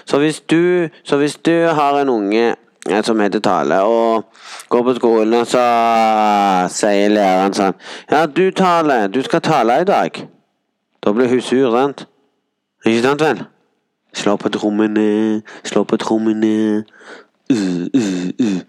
Så 0.05 0.17
hvis 0.17 0.39
du, 0.41 0.89
så 1.03 1.17
hvis 1.17 1.36
du 1.36 1.67
har 1.67 2.00
en 2.01 2.10
unge 2.10 2.55
som 2.86 3.20
heter 3.20 3.39
Tale, 3.39 3.82
og 3.82 4.24
går 4.70 4.84
på 4.84 4.94
skolen, 4.94 5.34
og 5.34 5.48
så 5.48 5.63
sier 6.70 7.10
læreren 7.10 7.54
sånn 7.58 7.74
Ja, 8.12 8.25
du 8.25 8.51
Tale, 8.51 9.08
du 9.08 9.22
skal 9.25 9.42
tale 9.42 9.82
i 9.82 9.88
dag. 9.89 10.22
Da 11.01 11.13
blir 11.13 11.30
hun 11.30 11.42
sur, 11.42 11.72
sant? 11.74 12.08
Ikke 12.86 13.01
sant, 13.01 13.22
vel? 13.22 13.44
Slå 14.13 14.36
på 14.38 14.50
trommene, 14.50 15.42
slå 15.63 15.84
på 15.84 15.98
trommene. 15.98 16.84
Uh, 17.51 17.86
uh, 17.94 18.30
uh. 18.42 18.62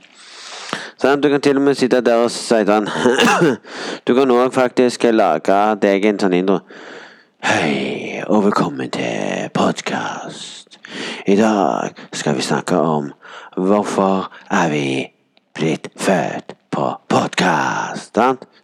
Sånn, 1.01 1.21
du 1.21 1.29
kan 1.33 1.45
til 1.45 1.61
og 1.61 1.65
med 1.69 1.77
sitte 1.77 2.01
der 2.05 2.25
og 2.25 2.33
si 2.33 2.59
sånn 2.69 2.89
Du 4.09 4.13
kan 4.17 4.33
òg 4.33 4.53
faktisk 4.53 5.05
lage 5.13 5.57
deg 5.81 6.09
en 6.09 6.21
sånn 6.21 6.37
intro. 6.41 6.61
Hei, 7.45 8.25
og 8.27 8.49
velkommen 8.49 8.91
til 8.91 9.53
podkast. 9.55 10.66
I 11.27 11.37
dag 11.37 11.95
skal 12.13 12.37
vi 12.37 12.43
snakke 12.43 12.77
om 12.77 13.13
hvorfor 13.57 14.31
er 14.51 14.71
vi 14.71 14.87
blitt 15.55 15.89
født 15.97 16.55
på 16.71 16.91
podkast. 17.09 18.19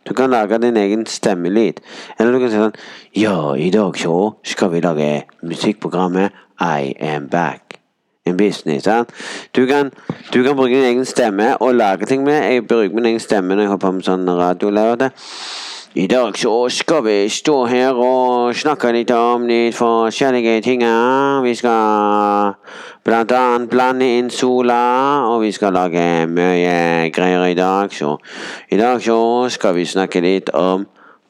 Du 0.09 0.15
kan 0.15 0.31
lage 0.31 0.59
din 0.59 0.77
egen 0.77 1.07
stemmelyd. 1.07 1.81
Eller 2.19 2.33
du 2.33 2.39
kan 2.39 2.51
si 2.51 2.61
sånn 2.61 2.77
Ja, 3.17 3.55
i 3.57 3.71
dag 3.71 3.97
så 3.99 4.17
skal 4.45 4.73
vi 4.75 4.83
lage 4.85 5.11
musikkprogrammet 5.43 6.33
I 6.61 6.95
Am 7.01 7.29
Back. 7.33 7.79
In 8.25 8.37
business. 8.37 8.85
sant? 8.85 9.11
Du 9.51 9.67
kan, 9.67 9.91
du 10.33 10.45
kan 10.45 10.57
bruke 10.57 10.75
din 10.75 10.85
egen 10.85 11.05
stemme 11.05 11.57
og 11.57 11.75
lage 11.75 12.07
ting 12.07 12.23
med. 12.25 12.53
Jeg 12.53 12.67
bruker 12.67 12.95
min 12.95 13.07
egen 13.07 13.21
stemme 13.21 13.55
når 13.55 13.63
jeg 13.63 13.73
holder 13.73 13.87
på 13.87 13.93
med 13.93 14.07
sånn 14.07 14.29
radiolærer. 14.39 15.11
I 15.95 16.07
dag 16.07 16.39
så 16.39 16.69
skal 16.69 17.05
vi 17.05 17.29
stå 17.29 17.67
her 17.69 17.99
og 18.01 18.55
snakke 18.57 18.95
litt 18.97 19.11
om 19.13 19.43
litt 19.45 19.75
forskjellige 19.77 20.63
ting. 20.65 20.85
Vi 21.45 21.53
skal 21.53 22.55
blant 23.05 23.35
annet 23.37 23.69
blande 23.69 24.09
inn 24.09 24.31
sola, 24.33 24.79
og 25.29 25.43
vi 25.43 25.51
skal 25.53 25.77
lage 25.77 26.05
mye 26.33 27.11
greier 27.13 27.45
i 27.45 27.59
dag. 27.59 27.93
Så 27.93 28.15
i 28.73 28.79
dag 28.81 29.05
så 29.05 29.19
skal 29.53 29.77
vi 29.77 29.85
snakke 29.85 30.25
litt 30.25 30.49
om 30.57 30.87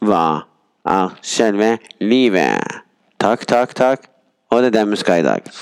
hva 0.06 0.44
er 0.86 1.18
selve 1.26 1.72
livet. 1.98 2.62
Takk, 3.18 3.42
takk, 3.50 3.74
takk. 3.74 4.06
Og 4.54 4.62
det 4.62 4.70
er 4.70 4.78
det 4.78 4.86
vi 4.92 5.02
skal 5.02 5.24
i 5.24 5.26
dag. 5.26 5.52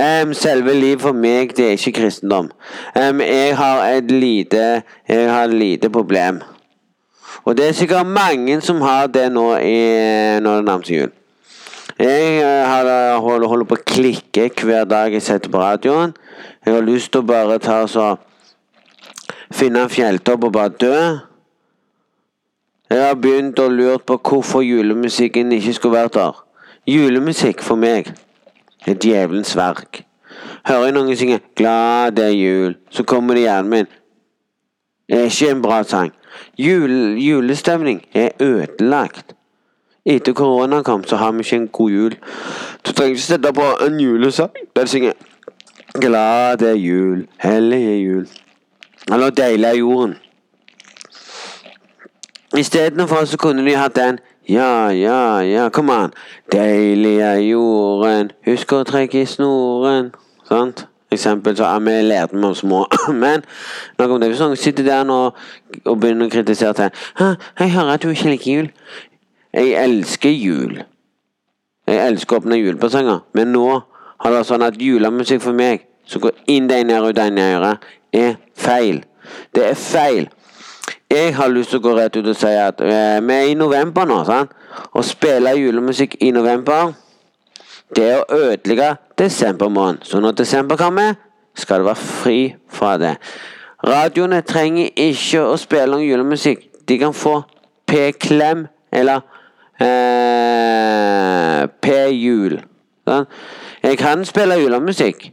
Um, 0.00 0.32
selve 0.32 0.72
livet 0.72 1.04
for 1.04 1.12
meg, 1.12 1.52
det 1.56 1.68
er 1.68 1.76
ikke 1.76 1.98
kristendom. 2.00 2.48
Um, 2.96 3.20
jeg 3.20 3.52
har 3.60 3.84
et 3.92 4.10
lite 4.10 4.82
Jeg 5.08 5.30
har 5.30 5.44
et 5.44 5.54
lite 5.60 5.90
problem. 5.90 6.40
Og 7.44 7.56
det 7.56 7.68
er 7.68 7.76
sikkert 7.76 8.06
mange 8.06 8.60
som 8.60 8.80
har 8.80 9.06
det 9.06 9.26
nå 9.32 9.56
i, 9.58 9.76
når 10.40 10.56
det 10.56 10.66
nærmer 10.68 10.86
seg 10.86 11.00
jul. 11.00 11.12
Jeg 11.98 12.40
uh, 12.42 12.70
holder, 13.22 13.46
holder, 13.46 13.66
på 13.70 13.76
å 13.78 13.84
klikke 13.86 14.48
hver 14.66 14.86
dag 14.90 15.12
jeg 15.14 15.22
setter 15.22 15.52
på 15.52 15.60
radioen. 15.62 16.14
Jeg 16.64 16.74
har 16.74 16.86
lyst 16.86 17.12
til 17.12 17.22
å 17.22 17.28
bare 17.28 17.58
ta 17.62 17.84
så 17.90 18.14
Finne 19.54 19.84
en 19.84 19.90
fjelltopp 19.92 20.48
og 20.48 20.52
bare 20.54 20.72
dø. 20.80 20.96
Jeg 22.90 23.00
har 23.00 23.14
begynt 23.20 23.60
å 23.62 23.68
lure 23.70 24.00
på 24.02 24.16
hvorfor 24.18 24.64
julemusikken 24.66 25.52
ikke 25.54 25.74
skulle 25.76 26.00
vært 26.00 26.16
der. 26.16 26.40
Julemusikk 26.90 27.62
for 27.62 27.78
meg 27.80 28.10
er 28.86 28.98
djevelens 29.00 29.54
verk. 29.56 30.02
Hører 30.66 30.84
jeg 30.84 30.94
noen 30.96 31.16
synge 31.16 31.40
'Glad 31.56 32.16
det 32.16 32.24
er 32.24 32.36
jul', 32.36 32.76
så 32.90 33.04
kommer 33.04 33.34
det 33.34 33.46
hjernen 33.46 33.70
min. 33.70 33.86
Det 35.08 35.18
er 35.18 35.30
ikke 35.30 35.50
en 35.50 35.62
bra 35.62 35.82
sang. 35.82 36.12
Jul, 36.58 37.18
julestemning 37.18 38.02
er 38.14 38.28
ødelagt. 38.40 39.34
Etter 40.06 40.32
korona 40.32 40.82
kom, 40.82 41.04
så 41.04 41.16
har 41.16 41.32
vi 41.32 41.38
ikke 41.38 41.56
en 41.56 41.68
god 41.68 41.90
jul. 41.90 42.16
Du 42.86 42.92
trenger 42.92 43.14
ikke 43.16 43.22
sette 43.22 43.52
på 43.52 43.64
en 43.86 44.00
julesang 44.00 44.50
der 44.76 44.82
de 44.82 44.88
synger 44.88 45.12
'Glad 46.00 46.62
er 46.62 46.74
jul, 46.74 47.26
hellig 47.38 47.84
er 47.84 47.98
jul'. 48.06 48.28
Eller 49.12 49.30
'Deilig 49.30 49.64
er 49.64 49.74
jorden'. 49.74 50.14
Istedenfor 52.58 53.24
så 53.24 53.36
kunne 53.36 53.64
de 53.64 53.76
hatt 53.76 53.96
den 53.96 54.18
ja, 54.48 54.88
ja, 54.88 55.38
ja, 55.38 55.68
kom 55.68 55.90
an. 55.90 56.12
Deilig 56.52 57.18
er 57.18 57.38
jorden, 57.38 58.30
husk 58.46 58.72
å 58.72 58.82
trekke 58.84 59.22
i 59.22 59.26
snoren. 59.26 60.10
Sant? 60.48 60.84
Eksempel 61.14 61.56
så 61.56 61.68
har 61.68 61.80
vi 61.84 61.94
lært 62.04 62.32
med 62.32 62.56
små. 62.58 62.84
Men 63.22 63.44
nok 63.98 64.10
om 64.10 64.20
det. 64.20 64.30
Hvis 64.32 64.42
noen 64.42 64.58
sitter 64.60 64.86
der 64.86 65.06
nå 65.08 65.18
og 65.30 66.00
begynner 66.00 66.28
å 66.28 66.34
kritisere 66.34 66.74
til 66.78 66.90
Jeg 67.60 67.72
hører 67.72 67.94
at 67.94 68.02
du 68.02 68.10
ikke 68.12 68.34
liker 68.34 68.52
jul. 68.52 68.70
Jeg 69.54 69.74
elsker 69.84 70.34
jul. 70.34 70.78
Jeg 71.86 72.06
elsker 72.08 72.36
å 72.36 72.42
åpne 72.42 72.58
julepresanger. 72.58 73.24
Men 73.36 73.52
nå 73.54 73.66
har 73.72 74.30
det 74.30 74.38
vært 74.38 74.48
sånn 74.48 74.64
at 74.64 74.80
julemusikk 74.80 75.42
for 75.44 75.56
meg, 75.56 75.84
som 76.08 76.22
går 76.24 76.36
inn 76.52 76.68
det 76.70 76.80
ene 76.82 76.96
øret 76.98 77.12
ut 77.12 77.18
det 77.18 77.26
ene 77.28 77.44
øret, 77.56 77.86
er 78.14 78.36
feil. 78.56 79.02
Det 79.54 79.68
er 79.70 79.78
feil. 79.78 80.28
jeg 81.10 81.34
har 81.36 81.48
lyst 81.48 81.70
til 81.70 81.78
å 81.78 81.82
gå 81.84 81.92
rett 81.94 82.16
ut 82.16 82.26
og 82.26 82.36
si 82.36 82.50
at 82.58 82.80
eh, 82.82 83.20
vi 83.22 83.34
er 83.34 83.50
i 83.52 83.54
november 83.54 84.06
nå. 84.08 84.16
sant? 84.26 84.50
Å 84.90 85.02
spille 85.06 85.52
julemusikk 85.54 86.16
i 86.26 86.32
november, 86.34 86.94
det 87.96 88.10
å 88.18 88.24
ødelegge 88.34 88.96
desember 89.18 89.68
måned. 89.68 89.98
Så 90.02 90.20
når 90.20 90.30
desember 90.40 90.76
kommer, 90.76 91.14
skal 91.54 91.78
det 91.78 91.86
være 91.86 91.96
fri 91.96 92.54
fra 92.68 92.96
det. 92.98 93.16
Radioene 93.84 94.40
trenger 94.40 94.88
ikke 94.96 95.42
å 95.44 95.56
spille 95.60 95.86
noen 95.92 96.06
julemusikk. 96.06 96.68
De 96.88 96.98
kan 96.98 97.14
få 97.14 97.42
P-klem 97.86 98.66
eller 98.92 99.20
eh, 99.82 101.64
P-jul. 101.84 102.58
Sånn? 103.04 103.26
Jeg 103.84 103.98
kan 104.00 104.24
spille 104.24 104.56
julemusikk. 104.62 105.28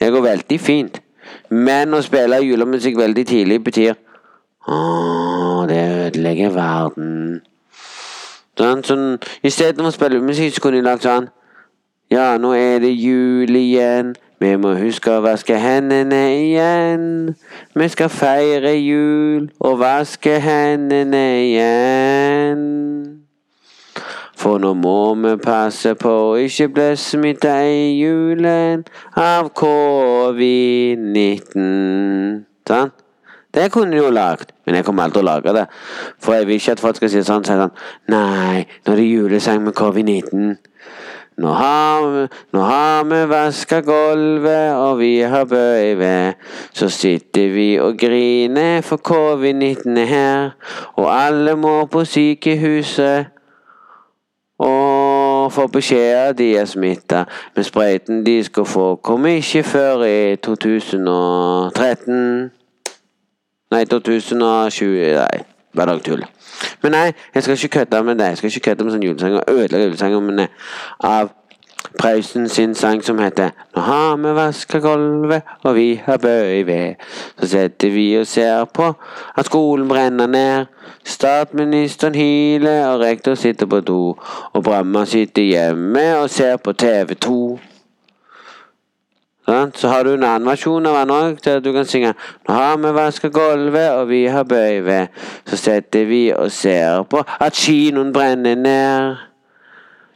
Det 0.00 0.10
går 0.12 0.24
veldig 0.24 0.60
fint. 0.60 1.02
Men 1.52 1.94
å 1.94 2.00
spille 2.02 2.40
julemusikk 2.42 2.96
veldig 2.98 3.26
tidlig 3.28 3.60
betyr 3.64 3.94
Å, 4.62 5.66
det 5.66 5.78
ødelegger 6.06 6.52
verden. 6.54 7.40
Sånn, 8.58 8.82
sånn, 8.86 9.06
Istedenfor 9.42 9.90
å 9.90 9.94
spille 9.94 10.18
julemusikk, 10.20 10.54
så 10.54 10.62
kunne 10.62 10.78
de 10.78 10.86
lagt 10.86 11.06
sånn 11.06 11.26
Ja, 12.12 12.34
nå 12.36 12.50
er 12.52 12.82
det 12.82 12.90
jul 13.00 13.56
igjen. 13.56 14.10
Vi 14.36 14.50
må 14.60 14.74
huske 14.76 15.14
å 15.16 15.22
vaske 15.24 15.56
hendene 15.56 16.18
igjen. 16.42 17.32
Vi 17.72 17.86
skal 17.88 18.10
feire 18.12 18.74
jul 18.76 19.48
og 19.64 19.78
vaske 19.80 20.36
hendene 20.44 21.40
igjen. 21.46 22.60
For 24.36 24.60
nå 24.60 24.76
må 24.76 25.16
vi 25.22 25.40
passe 25.40 25.94
på 25.96 26.12
å 26.26 26.36
ikke 26.42 26.68
bli 26.74 26.90
smitta 27.00 27.64
i 27.64 27.96
julen 28.02 28.84
av 29.16 29.48
covid-19. 29.62 32.44
Sånn? 32.68 32.92
Det 33.56 33.72
kunne 33.72 33.96
du 33.96 34.02
jo 34.02 34.12
lagd, 34.12 34.52
men 34.66 34.76
jeg 34.76 34.84
kommer 34.84 35.02
aldri 35.06 35.16
til 35.16 35.24
å 35.24 35.30
lage 35.30 35.56
det. 35.56 35.64
For 36.20 36.36
jeg 36.36 36.44
vil 36.50 36.60
ikke 36.60 36.76
at 36.76 36.84
folk 36.84 36.96
skal 37.00 37.10
si 37.14 37.24
sånn, 37.24 37.44
sånn 37.48 37.72
Nei, 38.12 38.68
nå 38.84 38.88
er 38.92 38.98
det 39.00 39.08
julesang 39.08 39.64
med 39.64 39.72
covid-19. 39.80 40.60
Nå 41.36 41.48
har, 41.48 42.28
nå 42.52 42.60
har 42.60 43.04
vi 43.08 43.20
vaska 43.28 43.80
gulvet, 43.80 44.74
og 44.76 44.98
vi 44.98 45.20
har 45.20 45.44
bøy 45.44 45.98
ved. 45.98 46.32
Så 46.72 46.88
sitter 46.88 47.48
vi 47.54 47.80
og 47.80 47.98
griner, 47.98 48.80
for 48.80 48.96
covid-19 48.96 49.98
er 49.98 50.04
her. 50.04 50.50
Og 50.96 51.24
alle 51.24 51.56
må 51.56 51.86
på 51.86 52.04
sykehuset. 52.04 53.26
Og 54.58 55.52
får 55.52 55.66
beskjed 55.66 56.16
at 56.16 56.38
de 56.38 56.56
er 56.56 56.64
smitta. 56.64 57.24
Men 57.54 57.64
sprøyten 57.64 58.26
de 58.26 58.44
skal 58.44 58.64
få, 58.64 58.96
kom 58.96 59.26
ikke 59.26 59.62
før 59.62 60.04
i 60.04 60.36
2013. 60.36 62.50
Nei, 63.72 63.84
2020. 63.84 65.16
Nei, 65.16 65.44
bare 65.76 65.98
tull. 66.04 66.24
Men 66.82 66.96
nei, 66.96 67.12
jeg 67.34 67.42
skal 67.42 67.58
ikke 67.58 67.78
kødde 67.78 68.02
med 68.02 68.18
det. 68.18 68.32
Jeg 68.32 68.36
skal 68.36 68.50
ikke 68.50 68.66
kødde 68.70 68.84
med 68.84 68.96
sånn 68.96 69.06
julesanger. 69.06 69.46
Ødelegge 69.48 69.86
julesanger, 69.90 70.20
men 70.20 70.46
av 71.00 71.32
Prausen 71.98 72.48
sin 72.48 72.74
sang 72.74 73.02
som 73.04 73.18
heter 73.18 73.50
Nå 73.74 73.82
har 73.82 74.16
vi 74.16 74.34
vaska 74.36 74.78
gulvet, 74.80 75.42
og 75.62 75.74
vi 75.74 76.00
har 76.04 76.16
bøy 76.18 76.62
ved. 76.66 76.94
Så 77.40 77.48
sitter 77.48 77.90
vi 77.90 78.06
og 78.18 78.26
ser 78.26 78.64
på 78.64 78.92
at 79.36 79.46
skolen 79.46 79.88
brenner 79.88 80.26
ned. 80.26 80.66
Statsministeren 81.04 82.14
hyler, 82.14 82.86
og 82.86 83.00
rektor 83.00 83.34
sitter 83.34 83.66
på 83.66 83.80
do. 83.80 84.16
Og 84.52 84.64
Bramma 84.64 85.04
sitter 85.04 85.42
hjemme 85.42 86.06
og 86.18 86.30
ser 86.30 86.56
på 86.56 86.72
TV2. 86.72 87.28
Sånn, 87.28 87.71
så 89.46 89.88
har 89.88 90.04
du 90.04 90.14
en 90.14 90.22
annen 90.22 90.46
versjon 90.46 90.86
av 90.86 91.00
den 91.00 91.10
òg, 91.10 91.38
der 91.44 91.60
du 91.60 91.72
kan 91.74 91.86
synge 91.86 92.14
Nå 92.46 92.54
har 92.54 92.76
vi 92.78 92.92
vaska 92.94 93.28
gulvet, 93.28 93.90
og 93.90 94.08
vi 94.08 94.24
har 94.26 94.44
bøy 94.44 94.80
ved. 94.86 95.06
Så 95.46 95.56
sitter 95.56 96.04
vi 96.06 96.32
og 96.32 96.52
ser 96.52 97.02
på 97.02 97.24
at 97.40 97.52
kinoen 97.52 98.12
brenner 98.12 98.54
ned. 98.54 99.16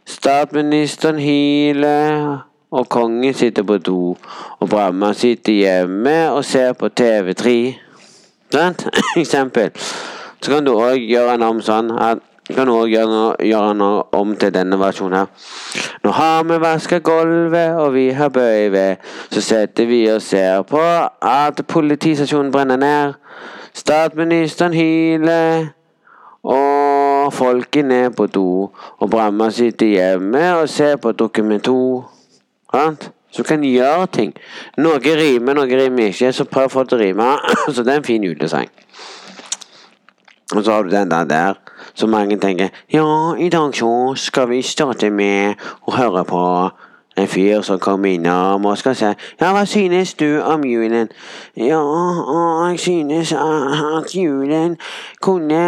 Statsministeren 0.06 1.18
hyler, 1.18 2.38
og 2.70 2.88
kongen 2.88 3.34
sitter 3.34 3.62
på 3.62 3.78
do. 3.78 4.16
Og 4.60 4.68
Bramma 4.68 5.12
sitter 5.12 5.52
hjemme 5.52 6.30
og 6.30 6.44
ser 6.44 6.72
på 6.72 6.88
TV3. 7.00 7.74
Sant? 8.52 8.86
Eksempel. 9.16 9.70
Så 10.42 10.52
kan 10.52 10.64
du 10.64 10.76
òg 10.76 11.02
gjøre 11.02 11.34
den 11.34 11.42
om 11.42 11.60
sånn 11.64 11.90
at 11.90 12.22
kan 12.54 12.70
òg 12.70 12.92
gjøre, 12.92 13.74
noe 13.74 14.02
om 14.14 14.34
til 14.38 14.52
denne 14.54 14.78
versjonen 14.78 15.18
her. 15.18 15.46
Nå 16.04 16.12
har 16.14 16.44
vi 16.46 16.58
vaska 16.62 17.00
gulvet, 17.02 17.74
og 17.74 17.94
vi 17.96 18.10
har 18.14 18.30
bøy 18.30 18.68
ved. 18.70 19.02
Så 19.30 19.42
sitter 19.42 19.86
vi 19.90 20.04
og 20.12 20.22
ser 20.22 20.62
på 20.62 20.82
at 21.22 21.62
politistasjonen 21.68 22.52
brenner 22.54 22.78
ned. 22.78 23.16
Statsministeren 23.74 24.76
hyler, 24.78 25.72
og 26.46 27.32
folket 27.32 27.84
ned 27.84 28.10
på 28.10 28.26
do. 28.26 28.70
Og 28.98 29.10
Bramma 29.10 29.50
sitter 29.50 29.86
hjemme 29.86 30.46
og 30.60 30.68
ser 30.68 30.96
på 30.96 31.12
Dokument 31.12 31.64
2. 31.64 32.04
Sant? 32.70 33.10
Så 33.30 33.42
du 33.42 33.48
kan 33.48 33.64
gjøre 33.66 34.06
ting. 34.06 34.34
Noe 34.78 35.00
rimer, 35.02 35.58
noe 35.58 35.66
rimer 35.66 36.12
ikke. 36.12 36.30
Så 36.32 36.46
prøv 36.48 36.70
å 36.70 36.72
få 36.72 36.84
det 36.86 36.92
til 36.92 36.98
å 36.98 37.02
rime. 37.02 37.30
Så 37.74 37.82
det 37.82 37.92
er 37.92 38.00
en 38.00 38.06
fin 38.06 38.24
julesang. 38.24 38.70
Og 40.54 40.62
så 40.62 40.72
har 40.72 40.86
du 40.86 40.92
den 40.92 41.10
der 41.10 41.24
der, 41.26 41.58
så 41.96 42.06
mange 42.06 42.36
tenker 42.40 42.68
Ja, 42.92 43.34
i 43.38 43.48
dag 43.48 43.74
så 43.76 44.14
skal 44.20 44.50
vi 44.52 44.62
starte 44.62 45.10
med 45.10 45.56
å 45.88 45.96
høre 45.96 46.24
på 46.28 46.42
en 47.16 47.28
fyr 47.28 47.62
som 47.62 47.78
kom 47.78 48.04
innom 48.04 48.66
og 48.66 48.78
skal 48.78 48.96
si 48.96 49.04
Ja, 49.40 49.52
hva 49.52 49.64
synes 49.64 50.14
du 50.14 50.40
om 50.40 50.64
julen? 50.64 51.08
Ja, 51.56 51.80
jeg 52.68 52.80
synes 52.80 53.32
at 53.32 54.14
julen 54.14 54.76
kunne 55.20 55.60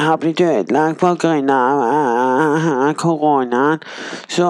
ha 0.00 0.16
blitt 0.16 0.40
ødelagt 0.40 0.98
på 0.98 1.14
grunn 1.14 1.50
av 1.50 2.94
koronaen. 2.98 3.78
Så 4.28 4.48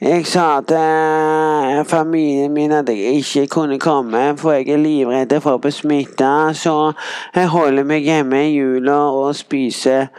jeg 0.00 0.26
sa 0.26 0.60
til 0.68 1.84
familien 1.88 2.52
min 2.52 2.72
at 2.72 2.88
jeg 2.88 3.22
ikke 3.22 3.46
kunne 3.46 3.78
komme, 3.78 4.36
for 4.36 4.52
jeg 4.52 4.68
er 4.68 4.82
livredd 4.82 5.32
for 5.40 5.56
å 5.56 5.62
bli 5.62 5.72
smitta. 5.72 6.52
Så 6.52 6.92
jeg 7.34 7.48
holder 7.48 7.88
meg 7.88 8.04
hjemme 8.04 8.44
i 8.44 8.52
jula 8.58 8.98
og 9.16 9.36
spiser 9.36 10.10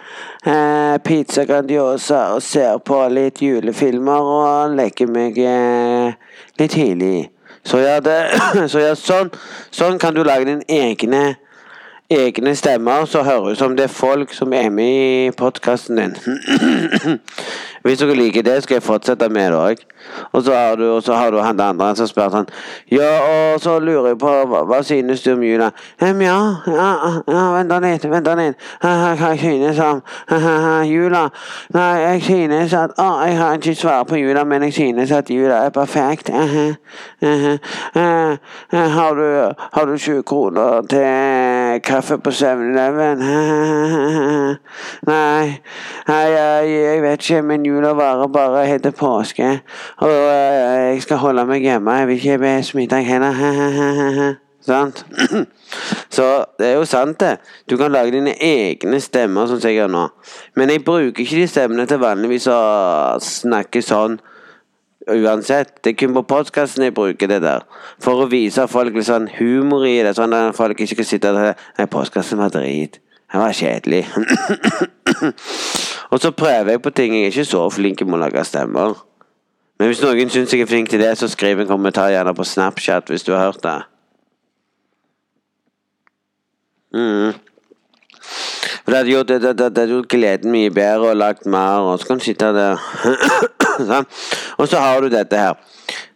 eh, 0.48 0.98
pizza 1.04 1.46
Grandiosa 1.46 2.22
og 2.36 2.44
ser 2.44 2.78
på 2.86 3.00
litt 3.12 3.42
julefilmer 3.44 4.32
og 4.36 4.78
legger 4.78 5.12
meg 5.12 5.40
eh, 5.44 6.14
litt 6.60 6.76
tidlig. 6.76 7.28
Så 7.68 7.82
ja, 7.84 8.00
det, 8.00 8.18
så 8.72 8.86
ja 8.86 8.96
sånn, 8.96 9.34
sånn 9.76 10.00
kan 10.00 10.16
du 10.16 10.24
lage 10.24 10.48
din 10.50 10.64
egne 10.68 11.36
egne 12.08 12.54
stemmer 12.56 13.04
som 13.06 13.26
høres 13.28 13.58
ut 13.58 13.60
som 13.60 13.74
det 13.76 13.90
er 13.90 13.92
folk 13.92 14.32
som 14.34 14.54
er 14.56 14.70
med 14.72 14.88
i 15.28 15.32
podkasten 15.36 16.00
din. 16.00 16.16
Hvis 17.84 18.00
dere 18.00 18.16
liker 18.16 18.46
det, 18.48 18.62
skal 18.64 18.80
jeg 18.80 18.86
fortsette 18.86 19.28
med 19.30 19.52
det 19.52 19.60
òg. 19.60 19.84
Og 20.32 20.44
så 20.44 20.76
du, 20.76 20.86
og 20.96 21.04
så 21.04 21.14
har 21.14 21.32
du 21.32 21.40
han 21.42 21.60
andre 21.62 21.96
som 21.96 22.08
spør 22.10 22.32
sånn 22.34 22.50
Ja, 22.92 23.10
og 23.54 23.62
så 23.62 23.78
lurer 23.80 24.12
jeg 24.12 24.20
på 24.22 24.32
hva, 24.50 24.64
hva 24.68 24.82
synes 24.86 25.24
du 25.26 25.32
om 25.34 25.44
jula? 25.44 25.72
Um, 26.02 26.22
ja, 26.22 26.38
ja, 26.68 26.90
ja, 27.28 27.44
vent 27.56 27.74
litt, 27.84 28.08
vent 28.12 28.30
litt. 28.40 28.68
Hva 28.82 29.32
synes 29.40 29.80
om 29.84 30.02
jula? 30.88 31.28
Nei, 31.76 31.92
jeg 32.04 32.24
synes 32.28 32.76
at 32.78 32.96
Å, 32.98 33.08
jeg 33.28 33.38
har 33.38 33.58
ikke 33.58 33.76
svar 33.78 34.06
på 34.10 34.20
jula, 34.20 34.44
men 34.48 34.68
jeg 34.68 34.74
synes 34.78 35.12
at 35.16 35.30
jula 35.32 35.64
er 35.68 35.74
perfekt. 35.76 36.30
Uh, 36.34 36.74
har, 38.72 39.16
du, 39.18 39.54
har 39.74 39.86
du 39.86 39.98
20 39.98 40.24
kroner 40.28 40.88
til 40.90 41.82
kaffe 41.86 42.18
på 42.24 42.34
7-Eleven? 42.34 43.24
Nei, 45.08 45.60
nei 46.08 46.24
jeg, 46.32 46.72
jeg 46.72 47.04
vet 47.04 47.24
ikke, 47.24 47.42
men 47.46 47.66
jula 47.68 47.94
varer 47.98 48.32
bare 48.32 48.66
helt 48.70 48.84
til 48.88 48.96
påske. 48.98 49.50
Uh, 50.02 50.94
jeg 50.94 51.02
skal 51.02 51.18
holde 51.18 51.46
meg 51.50 51.64
hjemme. 51.66 51.92
Jeg 51.92 52.08
vil 52.08 52.26
ikke 52.26 52.52
smitta 52.64 53.00
heller. 53.02 54.36
Sant? 54.68 55.06
Så 56.16 56.46
det 56.60 56.68
er 56.68 56.74
jo 56.74 56.86
sant, 56.86 57.20
det. 57.20 57.38
Du 57.70 57.78
kan 57.78 57.92
lage 57.92 58.12
dine 58.12 58.34
egne 58.44 59.00
stemmer, 59.02 59.48
sånn 59.48 59.62
som 59.62 59.72
jeg 59.72 59.80
gjør 59.80 59.94
nå. 59.94 60.04
Men 60.60 60.74
jeg 60.74 60.84
bruker 60.86 61.24
ikke 61.24 61.40
de 61.40 61.48
stemmene 61.50 61.86
til 61.88 62.02
vanligvis 62.02 62.50
å 62.52 62.60
snakke 63.24 63.82
sånn 63.86 64.20
uansett. 65.08 65.78
Det 65.82 65.94
er 65.94 66.00
kun 66.02 66.16
på 66.18 66.26
podkasten 66.28 66.84
jeg 66.88 66.96
bruker 66.98 67.32
det 67.32 67.42
der. 67.46 67.66
For 68.04 68.24
å 68.24 68.30
vise 68.32 68.68
folk 68.70 68.98
litt 68.98 69.08
sånn 69.08 69.30
humor 69.38 69.88
i 69.88 69.98
det, 70.04 70.16
sånn 70.18 70.36
at 70.36 70.58
folk 70.58 70.78
ikke 70.78 70.98
skal 70.98 71.12
sitte 71.14 71.36
der 71.36 71.54
Nei, 71.80 71.90
podkasten 71.90 72.42
var 72.42 72.52
drit. 72.54 73.00
Den 73.32 73.44
var 73.44 73.56
kjedelig. 73.56 74.06
og 76.12 76.22
så 76.24 76.32
prøver 76.32 76.76
jeg 76.76 76.84
på 76.84 76.96
ting. 76.96 77.16
Jeg 77.16 77.30
er 77.30 77.36
ikke 77.36 77.52
så 77.56 77.68
flink 77.72 78.04
med 78.06 78.20
å 78.20 78.26
lage 78.26 78.46
stemmer. 78.48 78.96
Men 79.78 79.92
hvis 79.92 80.02
noen 80.02 80.32
syns 80.34 80.54
jeg 80.54 80.66
er 80.66 80.70
flink 80.70 80.90
til 80.90 81.02
det, 81.02 81.12
så 81.18 81.30
skriv 81.30 81.60
en 81.62 81.70
kommentar 81.70 82.10
gjerne 82.10 82.34
på 82.34 82.46
Snapchat 82.48 83.12
hvis 83.14 83.26
du 83.28 83.34
har 83.36 83.46
hørt 83.46 83.62
det. 83.64 83.78
Mm. 86.98 87.36
For 88.88 88.92
det 88.92 88.98
hadde 88.98 89.12
gjort, 89.12 89.28
det, 89.28 89.42
det, 89.42 89.58
det 89.58 89.82
hadde 89.84 89.94
gjort 89.94 90.10
gleden 90.10 90.52
mye 90.52 90.72
bedre 90.74 91.12
og 91.12 91.20
lagt 91.20 91.46
mer, 91.46 91.84
og 91.84 92.00
så 92.00 92.08
kan 92.08 92.22
du 92.22 92.24
sitte 92.24 92.54
der 92.56 92.80
sånn. 93.92 94.08
Og 94.58 94.70
så 94.72 94.80
har 94.82 95.04
du 95.04 95.12
dette 95.12 95.42
her. 95.42 95.60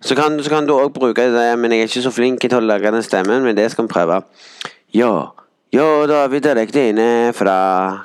Så 0.01 0.15
kan, 0.17 0.39
så 0.41 0.49
kan 0.49 0.65
du 0.65 0.73
òg 0.73 0.93
bruke 0.95 1.27
det, 1.35 1.49
men 1.59 1.75
jeg 1.75 1.83
er 1.83 1.91
ikke 1.91 2.05
så 2.07 2.13
flink 2.15 2.41
til 2.41 2.57
å 2.57 2.63
lage 2.63 2.93
den 2.95 3.05
stemmen, 3.05 3.43
men 3.45 3.59
det 3.59 3.69
skal 3.73 3.85
vi 3.85 3.93
prøve. 3.93 4.21
Ja, 4.95 5.13
er 5.75 6.31
vi 6.31 6.41
direkte 6.43 6.87
inne 6.89 7.09
fra 7.35 7.57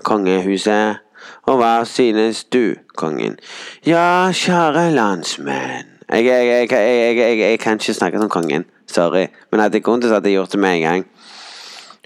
kongehuset. 0.07 1.06
Og 1.47 1.57
hva 1.61 1.85
synes 1.85 2.45
du, 2.45 2.75
kongen? 2.97 3.39
Ja, 3.87 4.33
kjære 4.33 4.91
landsmenn. 4.95 5.93
Jeg, 6.13 6.25
jeg, 6.25 6.69
jeg, 6.71 7.39
jeg, 7.39 7.59
kan 7.59 7.81
ikke 7.81 7.95
snakke 7.95 8.19
som 8.19 8.29
kongen. 8.29 8.65
Sorry. 8.87 9.27
Men 9.51 9.61
hadde 9.61 9.77
jeg 9.77 9.85
kunnet, 9.85 10.11
hadde 10.11 10.29
jeg 10.29 10.39
gjort 10.39 10.53
det 10.53 10.61
med 10.61 10.77
en 10.77 10.83
gang. 10.83 11.07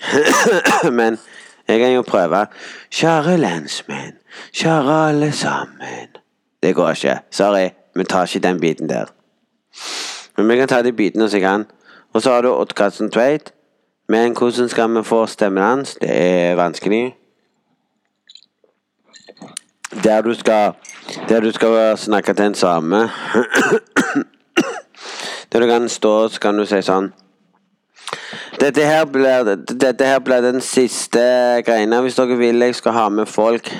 Men 0.98 1.18
jeg 1.68 1.80
kan 1.80 1.92
jo 1.92 2.02
prøve. 2.02 2.46
Kjære 2.90 3.36
landsmenn. 3.36 4.16
Kjære 4.52 5.08
alle 5.08 5.32
sammen. 5.32 6.16
Det 6.62 6.74
går 6.74 6.90
ikke. 6.90 7.18
Sorry. 7.30 7.68
Vi 7.96 8.04
tar 8.04 8.26
ikke 8.26 8.48
den 8.48 8.60
biten 8.60 8.88
der. 8.88 9.04
Men 10.36 10.48
vi 10.48 10.56
kan 10.56 10.68
ta 10.68 10.82
de 10.82 10.92
bitene 10.92 11.28
som 11.28 11.40
kan. 11.40 11.64
Og 12.12 12.22
så 12.22 12.32
har 12.32 12.42
du 12.42 12.52
Oddkarsten 12.52 13.10
Tveit. 13.10 13.52
Men 14.08 14.32
hvordan 14.32 14.68
skal 14.68 14.96
vi 14.96 15.02
få 15.04 15.26
stemmen 15.26 15.62
hans? 15.62 15.94
Det 16.00 16.10
er 16.10 16.54
vanskelig. 16.54 17.14
Der 19.90 20.22
du 20.22 20.34
skal 20.34 20.72
Der 21.28 21.40
du 21.40 21.52
skal 21.52 21.96
snakke 21.98 22.34
til 22.34 22.44
en 22.44 22.54
same. 22.54 23.10
Der 25.52 25.60
du 25.60 25.66
kan 25.66 25.88
stå, 25.88 26.28
så 26.28 26.40
kan 26.40 26.58
du 26.58 26.64
si 26.66 26.78
sånn. 26.82 27.10
Dette 28.60 28.84
her 28.86 29.04
blir, 29.04 29.56
dette 29.56 30.06
her 30.06 30.18
blir 30.22 30.42
den 30.42 30.60
siste 30.60 31.20
greina. 31.66 32.00
Hvis 32.00 32.14
dere 32.14 32.36
vil 32.38 32.62
jeg 32.62 32.74
skal 32.78 32.92
ha 32.92 33.08
med 33.08 33.26
folk 33.26 33.70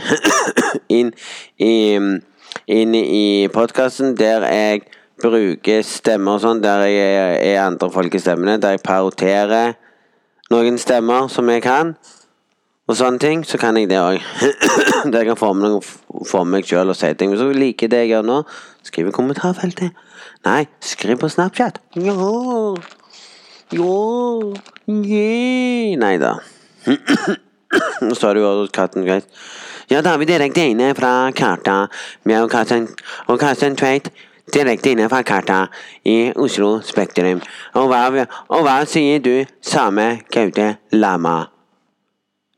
inn 0.88 1.12
i, 1.58 1.98
inn 2.66 2.94
i 2.94 3.48
podkasten 3.54 4.16
der 4.18 4.46
jeg 4.50 4.82
bruker 5.22 5.82
stemmer 5.86 6.38
og 6.38 6.42
sånn, 6.42 6.62
der 6.64 6.86
jeg 6.88 7.52
er 7.52 7.62
andre 7.66 7.90
folk 7.92 8.14
i 8.14 8.22
stemmene, 8.22 8.58
der 8.58 8.74
jeg 8.74 8.82
paroterer 8.82 9.76
noen 10.50 10.78
stemmer 10.80 11.28
som 11.30 11.50
jeg 11.52 11.62
kan 11.62 11.94
og 12.90 12.96
sånne 12.98 13.22
ting, 13.22 13.42
så 13.46 13.58
kan 13.60 13.76
jeg 13.78 13.86
det 13.90 14.00
òg. 14.02 14.18
Der 15.14 15.24
kan 15.28 15.38
forme 15.38 15.68
noe 15.70 16.24
for 16.26 16.48
meg 16.48 16.66
sjøl 16.66 16.90
og 16.90 16.98
si 16.98 17.12
ting. 17.14 17.30
Hvis 17.30 17.42
du 17.42 17.54
liker 17.54 17.90
det 17.90 18.04
jeg 18.04 18.14
gjør 18.16 18.26
nå, 18.26 18.38
skriv 18.86 19.10
i 19.10 19.14
kommentarfeltet. 19.14 19.94
Nei, 20.46 20.64
skriv 20.82 21.20
på 21.20 21.30
Snapchat. 21.30 21.78
Ja. 21.94 22.16
Ja. 23.70 23.92
Yeah. 24.90 25.94
Nei 26.00 26.16
da. 26.18 26.34
Nå 28.02 28.16
står 28.18 28.34
det 28.34 28.42
jo 28.42 28.66
katten 28.74 29.06
greit. 29.06 29.28
Ja, 29.90 30.00
da 30.02 30.16
vi 30.18 30.26
direkte 30.26 30.64
inne 30.72 30.90
fra 30.98 31.30
karta 31.36 31.84
med 32.26 32.42
og 32.42 32.50
Karsten 33.38 33.78
Tveit. 33.78 34.10
Direkte 34.50 34.90
inne 34.90 35.06
fra 35.12 35.22
karta 35.22 35.60
i 36.02 36.32
Oslo 36.34 36.80
Spektrum. 36.82 37.38
Og 37.78 37.86
hva, 37.92 38.26
og 38.50 38.66
hva 38.66 38.80
sier 38.90 39.22
du, 39.22 39.34
same 39.62 40.24
Gaute 40.34 40.72
Lama? 40.90 41.59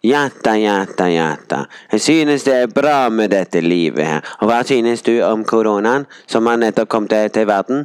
Jata, 0.03 0.57
jata, 0.59 1.07
jata. 1.07 1.65
Jeg 1.93 2.01
synes 2.01 2.43
det 2.43 2.55
er 2.55 2.67
bra 2.67 3.09
med 3.09 3.31
dette 3.31 3.61
livet 3.63 4.03
her. 4.03 4.25
Og 4.43 4.49
hva 4.51 4.63
synes 4.67 5.05
du 5.07 5.13
om 5.23 5.45
koronaen 5.47 6.09
som 6.27 6.47
har 6.51 6.59
nettopp 6.59 6.91
kommet 6.91 7.31
til 7.37 7.47
verden? 7.47 7.85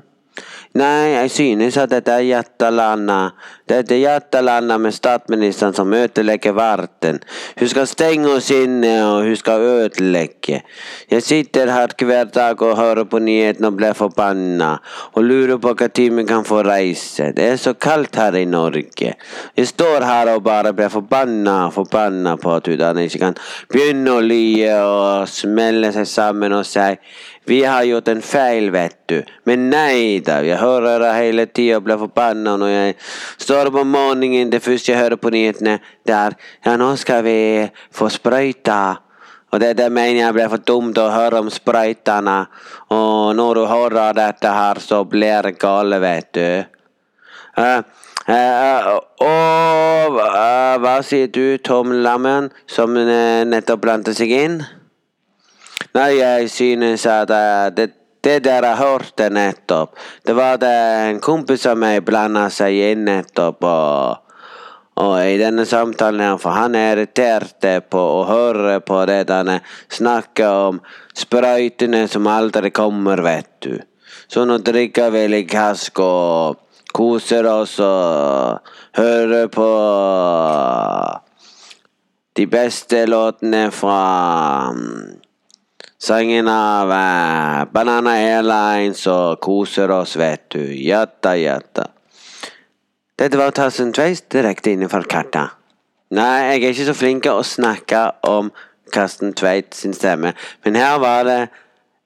Nei, 0.77 1.13
jeg 1.13 1.29
synes 1.31 1.77
at 1.79 1.89
dette 1.89 2.11
er 2.11 2.25
hjertelandet. 2.27 3.37
Dette 3.67 3.95
er 3.95 4.01
Jattalanda 4.03 4.75
med 4.77 4.93
statsministeren 4.93 5.73
som 5.73 5.93
ødelegger 5.93 6.53
verden. 6.53 7.17
Hun 7.59 7.69
skal 7.71 7.87
stenge 7.87 8.29
oss 8.29 8.51
inne, 8.53 8.91
og 9.07 9.25
hun 9.25 9.35
skal 9.39 9.63
ødelegge. 9.65 10.61
Jeg 11.11 11.23
sitter 11.23 11.71
her 11.71 11.95
hver 11.97 12.29
dag 12.35 12.61
og 12.61 12.77
hører 12.77 13.07
på 13.09 13.19
nyhetene 13.19 13.71
og 13.71 13.79
blir 13.79 13.95
forbanna, 13.97 14.69
og 15.13 15.23
lurer 15.23 15.57
på 15.57 15.73
når 15.73 16.15
vi 16.15 16.25
kan 16.27 16.45
få 16.45 16.61
reise. 16.67 17.31
Det 17.31 17.47
er 17.51 17.55
så 17.55 17.73
kaldt 17.73 18.15
her 18.15 18.35
i 18.35 18.45
Norge. 18.45 19.13
Jeg 19.57 19.67
står 19.67 20.05
her 20.05 20.33
og 20.35 20.43
bare 20.43 20.73
blir 20.73 20.89
forbanna, 20.89 21.69
forbanna 21.69 22.35
på 22.35 22.53
at 22.55 22.67
hun 22.67 22.99
ikke 22.99 23.19
kan 23.19 23.39
begynne 23.71 24.11
å 24.11 24.21
lie 24.21 24.77
og 24.83 25.27
smelle 25.27 25.91
seg 25.91 26.07
sammen 26.07 26.53
og 26.53 26.65
si 26.65 26.93
vi 27.47 27.63
har 27.63 27.83
gjort 27.87 28.07
en 28.11 28.21
feil, 28.21 28.71
vet 28.71 28.97
du. 29.07 29.21
Men 29.47 29.69
nei 29.71 30.19
da, 30.19 30.41
jeg 30.43 30.59
hører 30.67 31.01
det 31.03 31.15
hele 31.15 31.47
tida 31.47 31.79
og 31.79 31.87
blir 31.87 31.99
forbanna 32.03 32.57
når 32.59 32.71
jeg 32.73 32.95
står 33.47 33.71
opp 33.71 33.81
om 33.81 33.91
morgenen. 33.95 34.51
Det 34.51 34.61
første 34.63 34.91
jeg 34.91 35.01
hører 35.01 35.19
på 35.21 35.33
nyhetene, 35.33 35.79
det 36.05 36.15
er 36.15 36.37
ja, 36.65 36.77
nå 36.77 36.93
skal 36.99 37.25
vi 37.25 37.39
få 37.95 38.11
sprøyta. 38.13 38.79
Og 39.51 39.61
det, 39.63 39.77
det 39.79 39.87
mener 39.91 40.19
jeg 40.19 40.35
blir 40.35 40.49
for 40.51 40.63
dumt 40.67 40.97
å 40.99 41.07
høre 41.13 41.39
om 41.39 41.51
sprøytene. 41.51 42.39
Og 42.93 43.35
når 43.37 43.61
du 43.61 43.67
hører 43.69 44.17
dette 44.17 44.51
her, 44.51 44.81
så 44.83 45.05
blir 45.07 45.47
det 45.47 45.55
gale, 45.61 46.01
vet 46.03 46.33
du. 46.35 46.49
Uh, 47.57 47.79
uh, 48.29 48.89
og 49.23 50.17
uh, 50.19 50.75
hva 50.83 50.97
sier 51.01 51.31
du, 51.33 51.57
Tom 51.63 51.95
Lammen, 52.03 52.51
som 52.69 52.93
nettopp 52.93 53.81
blandet 53.87 54.19
seg 54.19 54.35
inn? 54.35 54.59
Nei, 55.95 56.11
jeg 56.19 56.51
synes 56.53 57.07
at 57.09 57.31
det, 57.73 57.87
det 58.25 58.39
dere 58.45 58.75
hørte 58.79 59.29
nettopp, 59.29 59.97
det 60.25 60.33
var 60.37 60.57
det 60.61 60.75
en 61.09 61.19
kompis 61.23 61.65
av 61.69 61.77
meg 61.77 62.05
blanda 62.05 62.47
seg 62.53 62.79
inn 62.91 63.05
nettopp. 63.07 63.63
og 63.63 64.23
og 64.97 65.13
i 65.21 65.35
denne 65.37 65.61
samtalen 65.69 66.39
for 66.41 66.57
han 66.57 66.73
er 66.73 66.95
irritert 66.95 67.65
på 67.91 67.99
å 68.01 68.23
høre 68.25 68.79
på 68.81 69.03
det 69.05 69.27
han 69.29 69.51
snakker 69.93 70.69
om 70.69 70.79
sprøytene 71.13 72.07
som 72.09 72.25
aldri 72.31 72.71
kommer, 72.73 73.21
vet 73.21 73.51
du. 73.61 73.75
Så 74.27 74.45
nå 74.49 74.57
drikker 74.65 75.13
vi 75.13 75.27
litt 75.29 75.51
kask 75.51 76.01
og 76.01 76.57
koser 76.97 77.45
oss 77.51 77.77
og 77.83 78.73
hører 78.97 79.51
på 79.53 79.69
de 82.37 82.45
beste 82.49 83.05
låtene 83.05 83.67
fra 83.73 84.73
Sangen 85.97 86.45
av 86.47 86.91
Banana 87.73 88.11
Airlines 88.21 89.01
og 89.09 89.39
koser 89.41 89.89
oss, 89.89 90.13
vet 90.19 90.43
du. 90.53 90.61
Jatta, 90.61 91.33
jatta. 91.39 91.87
Dette 93.17 93.39
var 93.39 93.49
Tassen 93.57 93.89
Trace 93.97 94.21
direkte 94.29 94.75
innenfor 94.75 95.07
karta. 95.09 95.47
Nei, 96.13 96.53
jeg 96.53 96.61
er 96.61 96.69
ikke 96.69 96.85
så 96.91 96.93
flink 96.95 97.25
til 97.25 97.39
å 97.39 97.45
snakke 97.45 98.03
om 98.29 98.51
Karsten 98.93 99.33
Tveit 99.35 99.73
sin 99.75 99.95
stemme, 99.97 100.35
men 100.63 100.77
her 100.77 100.99
var 101.01 101.25
det 101.27 101.39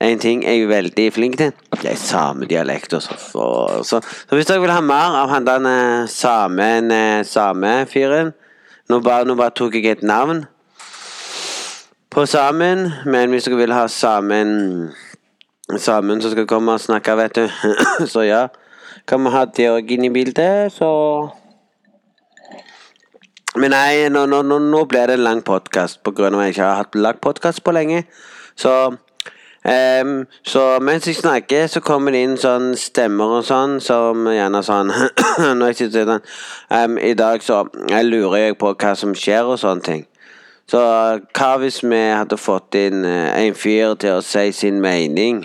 en 0.01 0.23
ting 0.23 0.41
jeg 0.47 0.63
er 0.63 0.71
veldig 0.71 1.09
flink 1.13 1.37
til. 1.37 1.51
Det 1.75 1.91
er 1.91 1.99
samedialekt. 1.99 2.95
og 2.95 3.03
så, 3.03 3.19
så, 3.83 3.99
hvis 4.31 4.47
dere 4.49 4.63
vil 4.63 4.73
ha 4.73 4.79
mer 4.81 5.19
av 5.19 5.35
han 5.35 5.45
samefyren 6.07 7.27
same 7.27 7.75
nå, 8.89 8.99
bare, 9.03 9.27
nå 9.27 9.35
bare 9.35 9.53
tok 9.53 9.75
jeg 9.75 9.91
et 9.91 10.01
navn 10.03 10.45
på 12.11 12.25
sammen. 12.25 12.91
Men 13.05 13.29
hvis 13.31 13.47
dere 13.47 13.57
vil 13.63 13.73
ha 13.75 13.87
sammen 13.87 14.91
Sammen 15.79 16.19
som 16.19 16.31
skal 16.31 16.47
komme 16.47 16.73
og 16.75 16.81
snakke, 16.83 17.15
vet 17.15 17.35
du. 17.35 17.45
så 18.13 18.25
ja. 18.27 18.47
Kan 19.07 19.23
vi 19.23 19.31
ha 19.31 19.45
Georg 19.55 19.91
inn 19.91 20.03
i 20.03 20.09
bildet, 20.11 20.73
så 20.75 20.89
Men 23.55 23.71
nei, 23.71 24.09
nå, 24.11 24.25
nå, 24.27 24.41
nå 24.43 24.81
ble 24.87 25.05
det 25.07 25.15
en 25.15 25.23
lang 25.23 25.41
podkast 25.43 26.03
pga. 26.03 26.27
at 26.27 26.43
jeg 26.43 26.53
ikke 26.55 26.67
har 26.67 26.83
hatt 26.83 26.95
lagt 26.95 27.21
podkast 27.21 27.63
på 27.63 27.71
lenge. 27.71 28.03
Så 28.55 28.97
Um, 29.63 30.25
så 30.43 30.79
mens 30.81 31.07
jeg 31.07 31.15
snakker, 31.15 31.67
så 31.67 31.79
kommer 31.85 32.11
det 32.11 32.23
inn 32.25 32.37
sånn 32.41 32.71
stemmer 32.73 33.35
og 33.37 33.43
sånn, 33.45 33.75
som 33.77 34.25
gjerne 34.25 34.63
sånn 34.65 34.89
Når 35.59 35.67
jeg 35.67 35.77
sitter 35.77 36.07
sånn 36.09 36.23
um, 36.73 36.95
I 36.97 37.11
dag 37.13 37.45
så 37.45 37.59
jeg 37.91 38.07
lurer 38.07 38.39
jeg 38.39 38.57
på 38.57 38.71
hva 38.73 38.95
som 38.97 39.13
skjer 39.13 39.45
og 39.45 39.59
sånne 39.61 39.85
ting. 39.85 40.01
Så 40.69 40.81
hva 41.35 41.49
hvis 41.61 41.81
vi 41.83 42.01
hadde 42.11 42.37
fått 42.39 42.77
inn 42.79 43.05
eh, 43.05 43.31
en 43.45 43.55
fyr 43.57 43.95
til 43.99 44.19
å 44.19 44.25
si 44.25 44.51
sin 44.55 44.81
mening? 44.83 45.43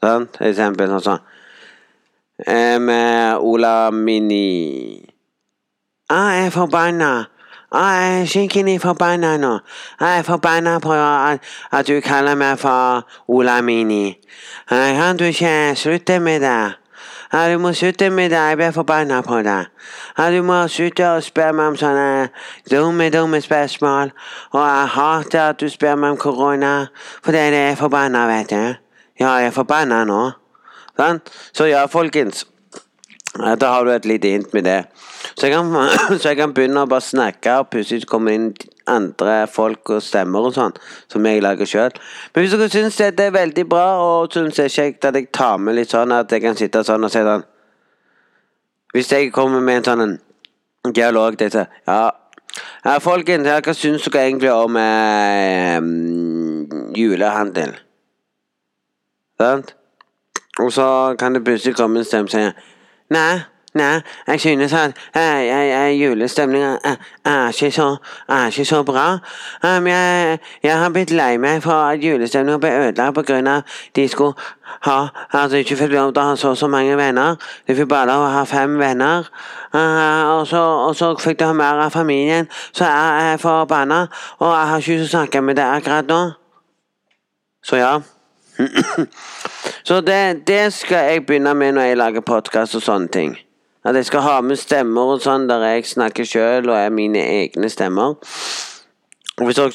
Sånn? 0.00 0.28
For 0.36 0.48
eksempel 0.48 0.90
sånn 0.92 1.06
sånn. 1.08 1.26
Med 2.80 3.36
Ola 3.44 3.90
Mini 3.92 4.96
ah, 6.08 6.30
Jeg 6.32 6.46
er 6.46 6.54
forbanna. 6.54 7.10
Ah, 7.70 7.90
jeg 8.00 8.22
er 8.22 8.30
skikkelig 8.32 8.80
forbanna 8.80 9.36
nå. 9.36 9.50
Jeg 10.00 10.18
er 10.18 10.24
forbanna 10.26 10.78
på 10.82 10.96
at, 10.96 11.44
at, 11.70 11.86
du 11.86 12.00
kaller 12.00 12.34
meg 12.34 12.58
for 12.58 13.04
Ola 13.28 13.60
Mini. 13.62 14.16
Kan 14.68 15.20
du 15.20 15.28
ikke 15.28 15.76
slutte 15.76 16.18
med 16.20 16.40
det? 16.40 16.79
Ja, 17.32 17.52
du 17.52 17.58
må 17.58 17.72
slutte 17.72 18.10
med 18.10 18.30
det, 18.30 18.38
jeg 18.38 18.56
blir 18.58 18.70
forbanna 18.74 19.20
på 19.22 19.36
deg. 19.46 19.68
Ja, 20.18 20.30
du 20.34 20.40
må 20.42 20.56
slutte 20.66 21.06
å 21.06 21.20
spørre 21.22 21.54
meg 21.54 21.68
om 21.70 21.76
sånne 21.78 22.06
dumme, 22.70 23.06
dumme 23.14 23.38
spørsmål. 23.40 24.10
Og 24.50 24.58
jeg 24.64 24.88
hater 24.96 25.44
at 25.44 25.60
du 25.60 25.68
spør 25.70 25.94
meg 25.94 26.16
om 26.16 26.18
korona, 26.18 26.72
for 27.22 27.36
det 27.36 27.44
er 27.54 27.78
forbanna, 27.78 28.26
vet 28.26 28.50
du. 28.50 28.74
Ja, 29.20 29.36
jeg 29.38 29.52
er 29.52 29.54
forbanna 29.54 30.02
nå. 30.08 30.22
Sant? 30.98 31.30
Så 31.52 31.70
ja, 31.70 31.86
folkens. 31.86 32.46
Da 33.38 33.76
har 33.76 33.84
du 33.86 33.92
et 33.94 34.10
lite 34.10 34.34
hint 34.34 34.52
med 34.52 34.66
det. 34.66 34.80
Så 35.38 35.46
jeg, 35.46 35.54
kan, 35.54 35.72
så 36.20 36.32
jeg 36.32 36.38
kan 36.40 36.54
begynne 36.54 36.84
å 36.84 36.90
bare 36.90 37.04
snakke, 37.04 37.56
og 37.60 37.70
plutselig 37.72 38.08
kommer 38.10 38.36
inn 38.36 38.48
andre 38.90 39.44
folk 39.50 39.92
og 39.94 40.02
stemmer 40.04 40.48
og 40.48 40.56
sånn, 40.56 40.76
som 41.10 41.26
jeg 41.26 41.42
lager 41.44 41.68
sjøl. 41.68 41.98
Men 42.34 42.44
hvis 42.44 42.56
dere 42.56 42.70
syns 42.72 42.98
det 43.00 43.26
er 43.26 43.36
veldig 43.36 43.66
bra, 43.70 43.86
og 44.02 44.32
syns 44.34 44.58
det 44.58 44.66
er 44.68 44.76
kjekt 44.76 45.08
at 45.08 45.18
jeg 45.18 45.30
tar 45.34 45.60
med 45.62 45.78
litt 45.78 45.92
sånn 45.92 46.14
at 46.16 46.32
jeg 46.32 46.44
kan 46.44 46.58
sitte 46.58 46.84
sånn 46.86 47.06
og 47.06 47.12
si 47.12 47.22
sånn 47.26 47.46
Hvis 48.90 49.12
jeg 49.12 49.30
kommer 49.30 49.62
med 49.62 49.80
en 49.80 49.86
sånn 49.86 50.16
dialog 50.94 51.38
til 51.38 51.60
er 51.62 51.68
Ja, 51.86 52.00
Ja, 52.84 52.96
folkens, 52.98 53.46
hva 53.46 53.74
syns 53.76 54.08
dere 54.08 54.24
egentlig 54.26 54.50
om 54.50 54.76
eh, 54.80 55.78
julehandel? 56.98 57.76
Sant? 59.38 59.76
Og 60.60 60.72
så 60.74 61.14
kan 61.18 61.36
det 61.36 61.44
plutselig 61.44 61.76
komme 61.78 62.00
en 62.00 62.08
stemme 62.08 62.26
og 62.26 62.34
si 62.34 62.42
Nei, 63.14 63.40
nei, 63.74 64.00
jeg 64.26 64.40
synes 64.40 64.72
at 64.72 64.96
uh, 65.16 66.00
julestemninga 66.00 66.76
er 67.24 68.48
ikke 68.48 68.64
så 68.64 68.82
bra. 68.82 69.18
Um, 69.62 69.86
jeg, 69.86 70.38
jeg, 70.62 70.78
har 70.78 70.90
blitt 70.90 71.10
lei 71.10 71.36
meg 71.38 71.62
for 71.62 71.72
at 71.72 72.04
julestemninga 72.04 72.58
ble 72.58 72.70
ødelagt 72.70 73.14
på 73.14 73.22
grunn 73.22 73.46
av 73.46 73.62
de 73.96 74.08
skulle 74.08 74.34
ha 74.86 74.98
altså 75.30 75.60
ikke 75.60 75.76
fikk 75.76 75.92
lov 75.92 76.12
til 76.12 76.22
å 76.22 76.26
ha 76.30 76.36
så 76.36 76.54
så 76.54 76.68
mange 76.70 76.96
venner. 76.96 77.36
De 77.68 77.76
fikk 77.76 77.88
bare 77.90 78.10
lov 78.10 78.24
å 78.26 78.32
ha 78.34 78.44
fem 78.48 78.78
venner. 78.78 79.28
Uh, 79.74 80.38
og, 80.38 80.46
så, 80.50 80.62
og, 80.88 80.94
så, 80.96 81.12
fikk 81.20 81.38
de 81.38 81.50
ha 81.50 81.56
mer 81.56 81.84
av 81.86 81.94
familien. 81.94 82.48
Så 82.72 82.84
jeg 82.84 83.32
er 83.32 83.42
forbanna, 83.42 84.06
og 84.38 84.54
jeg 84.54 84.70
har 84.70 84.78
ikke 84.78 84.96
lyst 84.96 85.04
til 85.04 85.10
å 85.10 85.18
snakke 85.18 85.44
med 85.44 85.60
deg 85.60 85.76
akkurat 85.76 86.10
nå. 86.10 86.22
Så 87.62 87.76
ja. 87.76 88.00
så 89.88 90.00
det, 90.00 90.46
det, 90.46 90.72
skal 90.72 91.12
jeg 91.12 91.26
begynne 91.26 91.54
med 91.54 91.76
når 91.76 91.90
jeg 91.90 92.02
lager 92.02 92.26
podkast 92.26 92.74
og 92.74 92.84
sånne 92.84 93.14
ting. 93.14 93.38
At 93.84 93.96
jeg 93.96 94.04
skal 94.04 94.20
ha 94.20 94.40
med 94.44 94.58
stemmer 94.60 95.14
og 95.14 95.22
sånn 95.24 95.46
der 95.48 95.62
jeg 95.64 95.86
snakker 95.88 96.26
sjøl 96.28 96.68
og 96.68 96.76
er 96.76 96.92
mine 96.92 97.22
egne 97.22 97.70
stemmer. 97.72 98.18
Og, 99.40 99.52
så, 99.56 99.70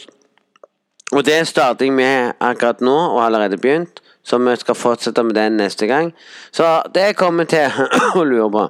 og 1.11 1.25
det 1.25 1.39
starter 1.49 1.87
jeg 1.87 1.95
med 1.97 2.35
akkurat 2.39 2.83
nå, 2.85 2.95
og 3.15 3.23
allerede 3.25 3.57
begynt. 3.57 4.01
Så 4.25 4.37
vi 4.37 4.55
skal 4.57 4.75
fortsette 4.75 5.23
med 5.23 5.35
den 5.35 5.57
neste 5.57 5.87
gang. 5.87 6.13
Så 6.51 6.81
det 6.95 7.15
kommer 7.15 7.43
til 7.43 7.69
å 8.19 8.23
lure 8.25 8.49
på 8.51 8.65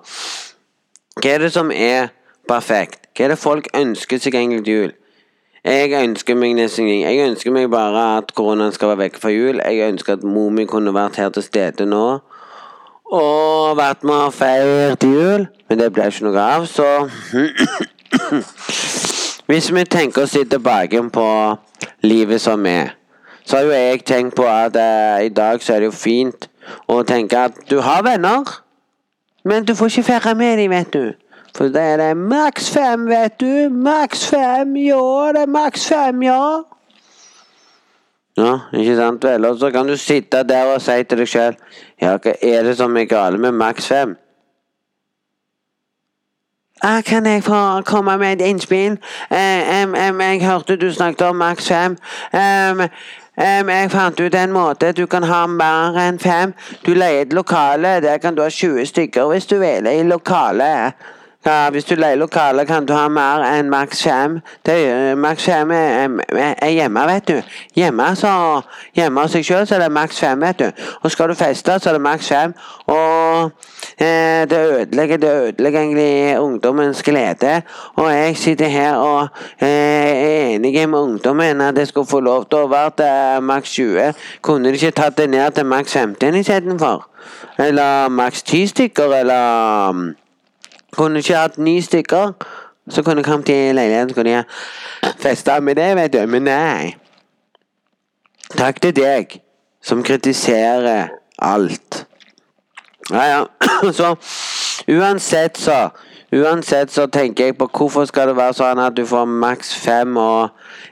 Hva 1.22 1.32
er 1.32 1.46
det 1.46 1.54
som 1.56 1.72
er 1.72 2.12
perfekt? 2.48 3.08
Hva 3.16 3.26
er 3.26 3.32
det 3.32 3.40
folk 3.40 3.68
ønsker 3.76 4.20
seg 4.20 4.36
egentlig 4.36 4.66
til 4.66 4.80
jul? 4.80 4.96
Jeg 5.66 5.96
ønsker 5.98 6.36
meg 6.38 6.54
nesten 6.60 6.88
Jeg 6.88 7.24
ønsker 7.26 7.52
meg 7.56 7.72
bare 7.74 8.04
at 8.20 8.36
koronaen 8.38 8.76
skal 8.76 8.92
være 8.92 9.08
vekk 9.08 9.22
fra 9.24 9.32
jul. 9.34 9.62
Jeg 9.64 9.94
ønsker 9.94 10.20
at 10.20 10.28
mor 10.28 10.52
mi 10.54 10.68
kunne 10.70 10.94
vært 10.94 11.18
her 11.18 11.32
til 11.34 11.44
stede 11.44 11.88
nå. 11.90 12.20
Og 13.12 13.78
vært 13.78 14.04
med 14.04 14.16
og 14.16 14.34
feiret 14.34 15.04
jul. 15.04 15.48
Men 15.70 15.80
det 15.80 15.92
ble 15.94 16.08
ikke 16.10 16.26
noe 16.26 16.42
av, 16.42 16.66
så 16.70 16.86
Hvis 19.46 19.70
vi 19.74 19.84
tenker 19.86 20.26
se 20.26 20.42
tilbake 20.50 21.02
på 21.14 21.28
livet 22.02 22.42
som 22.42 22.66
er, 22.66 22.96
så 23.46 23.58
har 23.58 23.64
jo 23.64 23.72
jeg 23.72 24.06
tenkt 24.06 24.36
på 24.36 24.46
at 24.50 24.76
eh, 24.76 25.26
i 25.26 25.30
dag 25.30 25.62
så 25.62 25.76
er 25.76 25.84
det 25.84 25.92
jo 25.92 25.94
fint 25.94 26.48
å 26.90 27.04
tenke 27.06 27.38
at 27.38 27.60
du 27.70 27.78
har 27.86 28.02
venner, 28.02 28.42
men 29.46 29.66
du 29.66 29.76
får 29.78 29.86
ikke 29.94 30.04
feire 30.08 30.34
med 30.36 30.58
dem, 30.58 30.74
vet 30.74 30.94
du. 30.94 31.14
For 31.56 31.70
da 31.70 31.84
er 31.94 32.02
det 32.02 32.18
maks 32.18 32.72
fem, 32.74 33.06
vet 33.08 33.38
du. 33.40 33.70
Maks 33.70 34.26
fem, 34.28 34.74
ja. 34.82 35.32
Det 35.36 35.46
er 35.46 35.52
maks 35.54 35.86
fem, 35.88 36.24
ja. 36.26 36.42
Ja, 38.38 38.60
ikke 38.74 38.96
sant 38.96 39.24
vel. 39.24 39.46
Og 39.46 39.60
så 39.60 39.72
kan 39.72 39.88
du 39.88 39.96
sitte 39.98 40.44
der 40.44 40.74
og 40.74 40.82
si 40.82 41.04
til 41.04 41.24
deg 41.24 41.32
sjøl 41.32 41.58
Ja, 42.02 42.18
hva 42.20 42.36
er 42.42 42.64
det 42.68 42.78
som 42.78 42.98
er 42.98 43.08
galt 43.08 43.40
med 43.40 43.56
maks 43.56 43.88
fem? 43.88 44.18
Ah, 46.84 47.02
kan 47.02 47.26
jeg 47.26 47.44
få 47.44 47.82
komme 47.82 48.18
med 48.18 48.34
et 48.34 48.42
innspill? 48.42 48.98
Eh, 49.32 49.82
em, 49.82 49.96
em, 49.96 50.22
jeg 50.22 50.46
hørte 50.46 50.76
du 50.76 50.92
snakket 50.94 51.22
om 51.22 51.36
maks 51.36 51.68
fem. 51.68 51.98
Um, 52.34 52.82
jeg 53.70 53.92
fant 53.92 54.20
ut 54.20 54.36
en 54.36 54.52
måte 54.52 54.92
du 54.92 55.06
kan 55.06 55.24
ha 55.24 55.46
mer 55.48 55.98
enn 56.00 56.20
fem. 56.20 56.54
Du 56.86 56.94
leier 56.94 57.22
et 57.22 57.34
lokale. 57.34 58.02
Der 58.02 58.18
kan 58.18 58.36
du 58.36 58.42
ha 58.42 58.50
20 58.50 58.86
stykker 58.86 59.32
hvis 59.32 59.46
du 59.46 59.58
vil 59.60 59.88
i 59.88 60.04
lokalet. 60.04 60.94
Ja, 61.46 61.70
hvis 61.70 61.86
du 61.86 61.94
leier 61.96 62.16
lokale, 62.16 62.66
kan 62.66 62.86
du 62.90 62.94
ha 62.98 63.04
mer 63.08 63.44
enn 63.46 63.68
maks 63.70 64.00
fem. 64.02 64.40
Maks 65.22 65.46
fem 65.46 65.72
er, 65.72 66.16
er, 66.40 66.72
hjemme, 66.74 67.04
vet 67.06 67.28
du. 67.28 67.36
Hjemme, 67.78 68.08
så, 68.18 68.32
hjemme 68.98 69.22
hos 69.22 69.36
seg 69.38 69.46
sjøl 69.46 69.62
er 69.62 69.84
det 69.84 69.92
maks 69.94 70.24
fem, 70.24 70.42
vet 70.42 70.64
du. 70.64 70.88
Og 71.04 71.14
skal 71.14 71.30
du 71.30 71.36
feste, 71.38 71.76
så 71.78 71.92
er 71.92 72.00
det 72.00 72.02
maks 72.02 72.32
fem. 72.34 72.56
Og 72.90 73.52
eh, 74.00 74.42
det 74.50 74.64
ødelegger 74.72 75.22
det 75.22 75.36
ødelegger 75.44 75.80
egentlig 75.84 76.40
ungdommens 76.40 77.04
glede. 77.04 77.62
Og 78.02 78.10
jeg 78.10 78.38
sitter 78.42 78.74
her 78.74 78.98
og 78.98 79.28
eh, 79.60 79.70
er 79.70 80.50
enig 80.56 80.90
med 80.90 81.00
ungdommen 81.00 81.62
at 81.62 81.78
jeg 81.78 81.94
skulle 81.94 82.10
få 82.10 82.26
lov 82.26 82.50
til 82.50 82.66
å 82.66 82.74
være 82.74 83.42
maks 83.46 83.78
20. 83.78 84.14
Kunne 84.42 84.74
de 84.74 84.82
ikke 84.82 84.98
tatt 84.98 85.22
det 85.22 85.30
ned 85.30 85.52
til 85.52 85.70
maks 85.70 85.94
15 85.94 86.42
istedenfor? 86.42 87.06
Eller 87.62 88.10
maks 88.10 88.44
10 88.44 88.68
stykker, 88.74 89.20
eller 89.22 90.16
kunne 90.96 91.20
ikke 91.20 91.38
hatt 91.38 91.58
ni 91.58 91.80
stykker, 91.82 92.34
så 92.90 93.04
kunne 93.04 93.24
jeg 93.24 93.26
kommet 93.26 93.50
i 93.50 93.74
leiligheten 93.74 94.10
så 94.10 94.16
kunne 94.16 94.32
jeg 94.32 94.44
festa 95.20 95.60
med 95.60 95.76
det, 95.76 95.96
vet 95.96 96.14
du. 96.14 96.26
Men 96.30 96.48
nei. 96.50 96.96
Takk 98.58 98.82
til 98.82 98.96
deg 98.96 99.40
som 99.84 100.04
kritiserer 100.04 101.08
alt. 101.42 102.06
Ja, 103.12 103.24
ja. 103.24 103.46
Så 103.94 104.16
uansett, 104.90 105.58
så 105.58 105.90
Uansett 106.36 106.92
så 106.92 107.06
tenker 107.08 107.46
jeg 107.46 107.56
på 107.58 107.68
hvorfor 107.78 108.08
skal 108.10 108.28
det 108.28 108.36
være 108.36 108.56
sånn 108.58 108.80
at 108.82 108.96
du 108.98 109.06
får 109.08 109.28
maks 109.30 109.70
fem, 109.80 110.18
og 110.18 110.50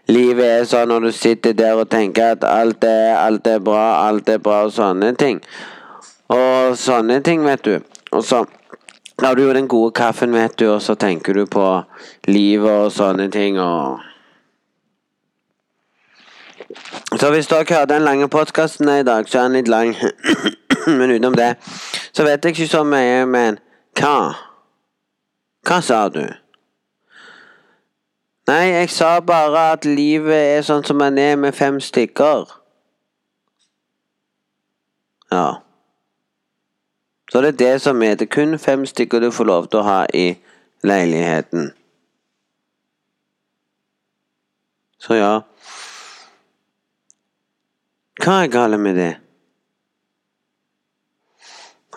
livet 0.08 0.46
er 0.46 0.68
sånn 0.70 0.92
når 0.94 1.08
du 1.08 1.12
sitter 1.18 1.56
der 1.58 1.80
og 1.82 1.90
tenker 1.92 2.36
at 2.36 2.46
alt 2.48 2.86
er, 2.88 3.18
alt 3.18 3.50
er 3.50 3.60
bra, 3.60 3.82
alt 4.06 4.30
er 4.30 4.40
bra, 4.44 4.62
og 4.68 4.76
sånne 4.76 5.10
ting. 5.20 5.42
Og 6.32 6.78
sånne 6.80 7.20
ting, 7.26 7.44
vet 7.44 7.66
du. 7.66 7.74
Og 8.14 8.24
så 8.24 8.44
har 9.22 9.36
du 9.36 9.44
jo 9.44 9.54
den 9.54 9.68
gode 9.68 9.92
kaffen, 9.94 10.34
vet 10.34 10.58
du, 10.60 10.68
og 10.74 10.82
så 10.82 10.96
tenker 10.96 11.34
du 11.34 11.46
på 11.46 11.68
livet 12.28 12.72
og 12.72 12.92
sånne 12.92 13.30
ting, 13.32 13.60
og 13.60 14.00
Så 17.20 17.30
hvis 17.30 17.48
dere 17.48 17.66
hørte 17.70 17.94
den 17.94 18.02
lange 18.02 18.28
podkasten 18.30 18.90
i 18.90 19.04
dag, 19.04 19.28
så 19.30 19.40
er 19.40 19.44
den 19.44 19.54
litt 19.54 19.68
lang. 19.68 19.96
men 20.98 21.12
utenom 21.12 21.36
det, 21.38 21.56
så 22.14 22.24
vet 22.24 22.46
jeg 22.46 22.56
ikke 22.56 22.68
så 22.68 22.82
mye, 22.84 23.26
men 23.30 23.60
hva? 24.00 24.34
Hva 25.68 25.78
sa 25.86 26.08
du? 26.10 26.24
Nei, 28.48 28.74
jeg 28.74 28.90
sa 28.90 29.20
bare 29.24 29.68
at 29.78 29.86
livet 29.86 30.58
er 30.58 30.66
sånn 30.68 30.84
som 30.84 30.98
man 31.00 31.18
er 31.22 31.38
med 31.40 31.56
fem 31.56 31.80
stykker. 31.80 32.50
Ja. 35.32 35.63
Så 37.34 37.42
det 37.42 37.48
er 37.48 37.58
det 37.58 37.82
som 37.82 38.04
er. 38.04 38.16
Det 38.16 38.30
kun 38.30 38.60
fem 38.60 38.86
stykker 38.86 39.20
du 39.20 39.32
får 39.34 39.48
lov 39.50 39.68
til 39.68 39.80
å 39.80 39.88
ha 39.88 40.02
i 40.14 40.36
leiligheten. 40.86 41.72
Så 45.02 45.18
ja 45.18 45.32
Hva 48.22 48.36
er 48.44 48.52
galt 48.54 48.78
med 48.80 49.00
det? 49.02 49.08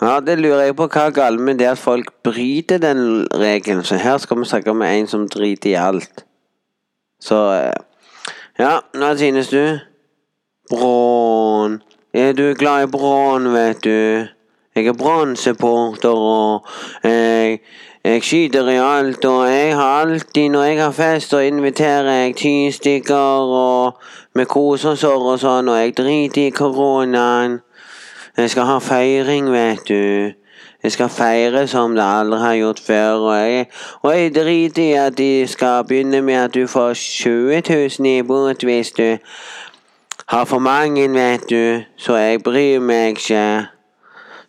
Ja, 0.01 0.15
det 0.25 0.39
lurer 0.39 0.63
jeg 0.65 0.75
på. 0.79 0.87
Hva 0.89 1.03
er 1.05 1.13
galt 1.13 1.43
med 1.45 1.61
det 1.61 1.67
at 1.69 1.77
folk 1.77 2.09
bryter 2.25 2.81
den 2.81 3.27
regelen? 3.29 3.83
Så 3.85 3.99
her 4.01 4.17
skal 4.17 4.39
vi 4.41 4.47
snakke 4.49 4.73
med 4.73 4.89
en 4.95 5.07
som 5.07 5.27
driter 5.29 5.69
i 5.69 5.77
alt. 5.77 6.25
Så 7.21 7.43
eh, 7.59 7.77
Ja, 8.57 8.79
hva 8.97 9.13
synes 9.21 9.53
du? 9.53 9.77
Brån. 10.73 11.77
Er 12.13 12.33
du 12.33 12.55
glad 12.57 12.87
i 12.87 12.91
brån, 12.97 13.53
vet 13.53 13.83
du? 13.85 14.27
Jeg 14.77 14.85
er 14.87 14.93
Brann-supporter, 14.93 16.09
og 16.09 16.67
jeg, 17.03 17.59
jeg 18.03 18.23
skyter 18.23 18.67
i 18.69 18.75
alt. 18.77 19.25
Og 19.25 19.49
jeg 19.49 19.75
har 19.75 20.01
alltid, 20.01 20.49
når 20.49 20.63
jeg 20.63 20.83
har 20.83 20.91
fest, 20.91 21.29
så 21.29 21.37
inviterer 21.37 22.11
jeg 22.11 22.35
ti 22.35 22.71
stykker, 22.71 23.53
og 23.61 23.93
vi 24.35 24.43
koser 24.45 24.89
oss 24.93 25.03
og 25.03 25.39
sånn, 25.41 25.71
og 25.73 25.79
jeg 25.81 25.95
driter 25.97 26.41
i 26.43 26.51
koronaen. 26.53 27.55
Jeg 28.37 28.51
skal 28.53 28.69
ha 28.69 28.75
feiring, 28.77 29.49
vet 29.49 29.89
du. 29.89 30.33
Jeg 30.83 30.91
skal 30.93 31.09
feire 31.09 31.63
som 31.67 31.95
det 31.97 32.03
aldri 32.05 32.39
har 32.39 32.53
gjort 32.59 32.81
før. 32.85 33.13
Og 33.31 33.35
jeg, 33.35 33.65
og 34.01 34.13
jeg 34.13 34.35
driter 34.35 34.83
i 34.83 34.91
at 34.93 35.17
de 35.17 35.47
skal 35.47 35.87
begynne 35.89 36.21
med 36.21 36.37
at 36.43 36.53
du 36.53 36.67
får 36.67 36.93
20 36.93 37.63
000 37.97 38.11
i 38.11 38.21
bot 38.21 38.63
hvis 38.63 38.91
du 38.91 39.17
har 40.27 40.45
for 40.45 40.59
mange, 40.59 41.09
vet 41.13 41.49
du. 41.49 41.81
Så 41.97 42.15
jeg 42.15 42.43
bryr 42.43 42.79
meg 42.79 43.17
ikke. 43.17 43.76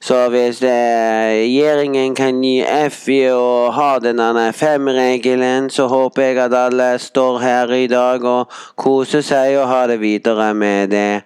Så 0.00 0.28
hvis 0.30 0.60
regjeringen 0.62 2.14
kan 2.14 2.38
gi 2.42 2.60
F 2.62 3.08
i 3.10 3.24
å 3.34 3.70
ha 3.74 3.88
denne 3.98 4.52
fem-regelen, 4.54 5.66
så 5.74 5.88
håper 5.90 6.22
jeg 6.22 6.38
at 6.44 6.54
alle 6.54 6.92
står 7.02 7.38
her 7.42 7.72
i 7.74 7.88
dag 7.90 8.22
og 8.24 8.54
koser 8.78 9.24
seg 9.26 9.58
og 9.58 9.66
har 9.72 9.90
det 9.90 9.98
videre 10.00 10.52
med 10.54 10.94
det 10.94 11.24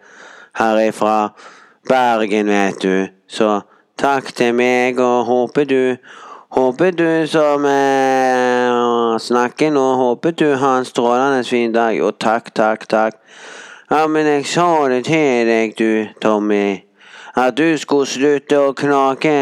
herifra 0.57 1.35
Bergen, 1.89 2.49
vet 2.49 2.81
du. 2.81 3.09
Så 3.29 3.61
takk 4.01 4.33
til 4.33 4.55
meg, 4.57 5.01
og 5.01 5.27
håper 5.29 5.69
du 5.69 5.97
Håper 6.53 6.91
du 6.93 7.27
som 7.33 7.65
eh, 7.65 9.19
snakker 9.25 9.71
nå, 9.73 9.85
håper 9.97 10.35
du 10.37 10.51
har 10.61 10.83
en 10.83 10.85
strålende 10.85 11.41
fin 11.49 11.73
dag. 11.73 11.97
Og 12.05 12.19
takk, 12.21 12.53
takk, 12.53 12.85
takk. 12.93 13.17
Ja, 13.89 14.05
men 14.05 14.29
jeg 14.29 14.45
sa 14.53 14.69
det 14.93 15.07
til 15.09 15.49
deg, 15.49 15.73
du, 15.81 16.13
Tommy 16.21 16.92
at 17.37 17.57
du 17.57 17.77
skulle 17.79 18.07
slutte 18.07 18.59
å 18.61 18.73
knake 18.77 19.37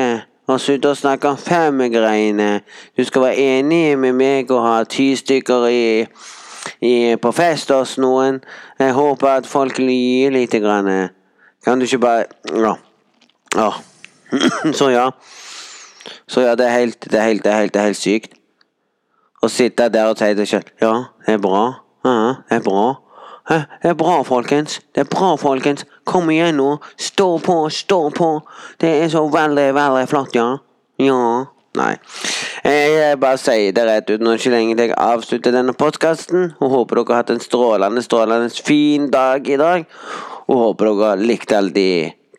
og 0.50 0.60
slutte 0.62 0.90
å 0.90 0.98
snakke 0.98 1.30
om 1.30 1.38
femmegreiene. 1.38 2.60
Du 2.96 3.04
skal 3.06 3.28
være 3.28 3.46
enig 3.58 3.98
med 3.98 4.16
meg 4.18 4.50
og 4.54 4.62
ha 4.64 4.76
ti 4.84 5.12
stykker 5.18 5.66
i, 5.70 5.84
i, 6.82 6.94
på 7.22 7.32
fest 7.34 7.70
hos 7.74 7.96
noen. 8.02 8.40
Jeg 8.78 8.94
håper 8.96 9.32
at 9.40 9.50
folk 9.50 9.78
lir 9.78 10.34
lite 10.34 10.62
grann. 10.62 11.10
Kan 11.64 11.78
du 11.78 11.86
ikke 11.86 12.02
bare 12.02 12.26
Ja. 12.54 12.74
ja. 13.56 13.70
Så 14.78 14.90
ja. 14.90 15.10
Så 16.28 16.40
ja, 16.40 16.54
det 16.54 16.66
er 16.66 16.78
helt, 16.78 17.04
det 17.10 17.18
er 17.18 17.26
helt, 17.26 17.44
det 17.44 17.52
er 17.52 17.56
helt, 17.56 17.74
det 17.74 17.80
er 17.80 17.90
helt 17.90 17.98
sykt. 18.00 18.34
Å 19.42 19.48
sitte 19.48 19.88
der 19.88 20.10
og 20.10 20.18
si 20.20 20.34
det 20.36 20.46
sjøl. 20.48 20.66
Ja, 20.82 20.94
det 21.26 21.38
er 21.38 21.42
bra. 21.42 21.62
Ja, 22.04 22.16
det 22.48 22.60
er 22.60 22.64
bra. 22.64 22.84
Det 23.50 23.90
er 23.90 23.94
bra, 23.98 24.22
folkens. 24.22 24.80
Det 24.94 25.00
er 25.00 25.08
bra, 25.10 25.34
folkens. 25.40 25.86
Kom 26.04 26.30
igjen 26.30 26.58
nå. 26.60 26.74
Stå 26.98 27.38
på, 27.44 27.62
stå 27.70 28.02
på. 28.16 28.30
Det 28.80 28.90
er 29.04 29.08
så 29.12 29.26
veldig, 29.30 29.70
veldig 29.76 30.04
flott, 30.10 30.34
ja. 30.34 30.50
Ja. 31.00 31.22
Nei. 31.78 31.92
Jeg 32.64 33.18
bare 33.22 33.38
sier 33.38 33.70
det 33.72 33.84
rett 33.86 34.08
ut 34.10 34.22
nå 34.24 34.34
ikke 34.34 34.50
lenge 34.50 34.74
til 34.74 34.88
jeg 34.90 34.96
avslutter 34.98 35.54
denne 35.54 35.74
podkasten. 35.78 36.52
Og 36.58 36.72
håper 36.74 36.98
dere 36.98 37.14
har 37.14 37.22
hatt 37.22 37.34
en 37.36 37.42
strålende, 37.42 38.02
strålende 38.02 38.50
fin 38.66 39.06
dag 39.12 39.46
i 39.46 39.58
dag. 39.60 39.86
Og 40.50 40.64
håper 40.64 40.90
dere 40.90 41.12
har 41.12 41.22
likt 41.22 41.54
alle 41.54 41.74
de 41.76 41.90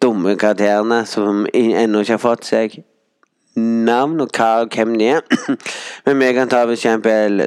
dumme 0.02 0.36
karakterene 0.36 1.06
som 1.08 1.46
ennå 1.54 2.02
ikke 2.02 2.18
har 2.18 2.24
fått 2.26 2.48
seg 2.50 2.82
navn 3.56 4.22
og 4.24 4.32
hva 4.36 4.52
og 4.66 4.76
hvem 4.76 4.98
de 5.00 5.10
er. 5.16 5.24
Men 6.06 6.20
vi 6.20 6.32
kan 6.36 6.52
ta 6.52 6.64
for 6.66 6.76
eksempel 6.76 7.42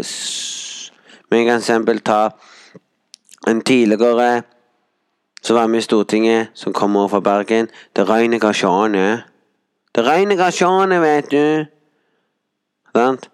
Vi 1.30 1.44
kan 1.44 1.60
eksempel 1.60 2.00
ta 2.00 2.22
en 3.48 3.60
tidligere 3.60 4.44
som 5.44 5.56
var 5.56 5.66
med 5.68 5.78
i 5.78 5.82
Stortinget, 5.84 6.48
som 6.54 6.72
kommer 6.72 7.08
fra 7.08 7.20
Bergen. 7.20 7.68
Det 7.96 8.08
regner 8.08 8.38
gasjane. 8.38 9.22
Det 9.94 10.04
regner 10.06 10.36
gasjane, 10.36 11.00
vet 11.00 11.30
du. 11.30 11.64
Sant? 12.96 13.28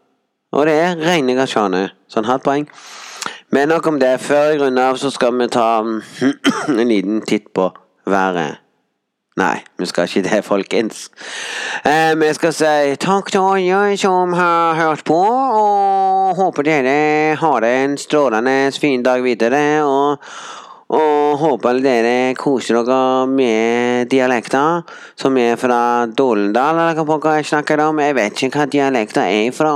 Og 0.53 0.67
det 0.67 0.75
er 0.75 0.97
rene 0.99 1.37
gasjane. 1.39 1.85
Sånn 2.11 2.27
halvt 2.27 2.49
poeng. 2.49 2.67
Men 3.55 3.71
nok 3.71 3.87
om 3.87 4.01
det. 4.03 4.17
Før 4.25 4.51
jeg 4.51 4.59
runder 4.61 4.91
av, 4.91 4.99
så 4.99 5.13
skal 5.15 5.39
vi 5.39 5.47
ta 5.55 5.69
en 6.81 6.91
liten 6.91 7.23
titt 7.23 7.53
på 7.55 7.69
været. 8.11 8.59
Nei, 9.39 9.61
vi 9.79 9.87
skal 9.87 10.09
ikke 10.09 10.25
det, 10.27 10.41
folkens. 10.45 11.05
Eh, 11.87 12.17
vi 12.19 12.33
skal 12.35 12.53
si 12.53 12.97
takk 13.01 13.31
til 13.31 13.47
alle 13.55 13.95
som 13.97 14.35
har 14.37 14.75
hørt 14.81 15.05
på, 15.07 15.21
og 15.21 16.35
håper 16.37 16.67
dere 16.67 17.37
har 17.39 17.65
en 17.69 17.95
strålende 17.99 18.73
fin 18.81 19.07
dag 19.07 19.23
videre. 19.23 19.63
Og, 19.87 20.19
og 20.91 21.39
håper 21.39 21.79
dere 21.85 22.35
koser 22.35 22.81
dere 22.83 23.27
med 23.31 24.11
dialekter 24.11 24.83
som 25.15 25.37
er 25.39 25.59
fra 25.61 26.07
Dolendal, 26.11 26.81
eller 26.83 27.05
hva 27.07 27.37
jeg 27.39 27.47
snakker 27.53 27.85
om. 27.87 28.03
Jeg 28.03 28.17
vet 28.19 28.43
ikke 28.43 28.59
hva 28.59 28.71
dialekter 28.71 29.31
er 29.31 29.53
fra. 29.55 29.75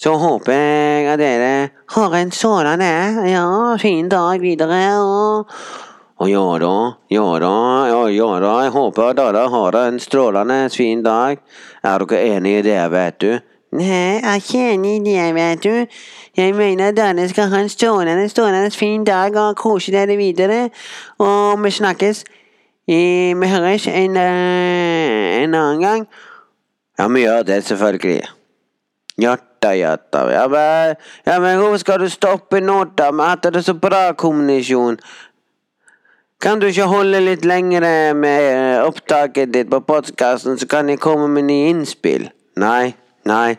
Så 0.00 0.12
håper 0.16 0.52
jeg 0.52 1.06
at 1.12 1.20
dere 1.20 1.52
har 1.96 2.16
en 2.16 2.30
sådan 2.32 2.84
ja, 3.28 3.46
fin 3.80 4.08
dag 4.08 4.40
videre. 4.40 4.82
og 5.00 5.48
og 6.20 6.28
ja 6.28 6.58
da, 6.60 6.74
ja 7.08 7.26
da, 7.40 7.52
ja, 7.88 8.00
ja 8.12 8.40
da, 8.42 8.48
jeg 8.66 8.72
håper 8.74 9.14
dere 9.16 9.46
har 9.48 9.76
en 9.86 10.00
strålende 10.00 10.68
fin 10.68 11.00
dag. 11.02 11.40
Er 11.80 12.04
dere 12.04 12.26
enig 12.36 12.58
i 12.58 12.66
det, 12.66 12.82
vet 12.92 13.20
du? 13.24 13.30
Nei, 13.70 13.86
jeg 13.86 14.20
er 14.26 14.40
ikke 14.42 14.66
enig 14.74 14.96
i 14.98 15.04
det, 15.06 15.28
vet 15.32 15.62
du. 15.64 16.00
Jeg 16.36 16.54
mener 16.54 16.90
dere 16.94 17.28
skal 17.28 17.50
ha 17.50 17.60
en 17.60 17.68
strålende, 17.68 18.28
strålende 18.28 18.70
fin 18.70 19.04
dag 19.04 19.36
og 19.36 19.56
kose 19.56 19.92
dere 19.92 20.16
videre. 20.16 20.70
Og 21.18 21.64
vi 21.64 21.70
snakkes. 21.70 22.24
Vi 22.86 23.34
høres 23.46 23.86
en, 23.86 24.16
eh, 24.16 25.42
en 25.42 25.54
annen 25.54 25.80
gang. 25.80 26.06
Ja, 26.98 27.08
vi 27.08 27.20
gjør 27.20 27.42
det, 27.42 27.64
selvfølgelig. 27.64 28.22
Ja 29.18 29.36
da, 29.62 29.72
Ja, 29.72 29.96
men, 30.48 30.96
ja, 31.26 31.38
men 31.38 31.58
hvorfor 31.58 31.76
skal 31.76 32.00
du 32.00 32.08
stoppe 32.08 32.60
nå, 32.60 32.84
da? 32.96 33.10
Vi 33.10 33.20
har 33.20 33.28
hatt 33.28 33.64
så 33.64 33.74
bra 33.74 34.12
kommunikasjon. 34.12 34.98
Kan 36.40 36.60
du 36.60 36.66
ikke 36.66 36.86
holde 36.88 37.20
litt 37.20 37.44
lengre 37.44 38.14
med 38.14 38.46
eh, 38.52 38.86
opptaket 38.86 39.52
ditt 39.52 39.70
på 39.70 39.80
podkasten, 39.80 40.58
så 40.58 40.66
kan 40.66 40.88
jeg 40.88 41.00
komme 41.00 41.28
med 41.28 41.42
nye 41.42 41.68
innspill? 41.68 42.30
Nei, 42.56 42.94
nei. 43.24 43.58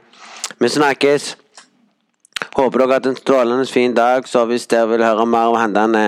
Vi 0.60 0.70
snakkes. 0.70 1.36
Håper 2.54 2.80
dere 2.80 2.88
har 2.88 2.94
hatt 2.94 3.10
en 3.12 3.16
strålende 3.16 3.66
fin 3.66 3.94
dag, 3.94 4.28
så 4.28 4.46
hvis 4.50 4.68
dere 4.68 4.90
vil 4.94 5.06
høre 5.06 5.26
mer 5.26 5.54
om 5.54 5.60
hendene 5.62 6.06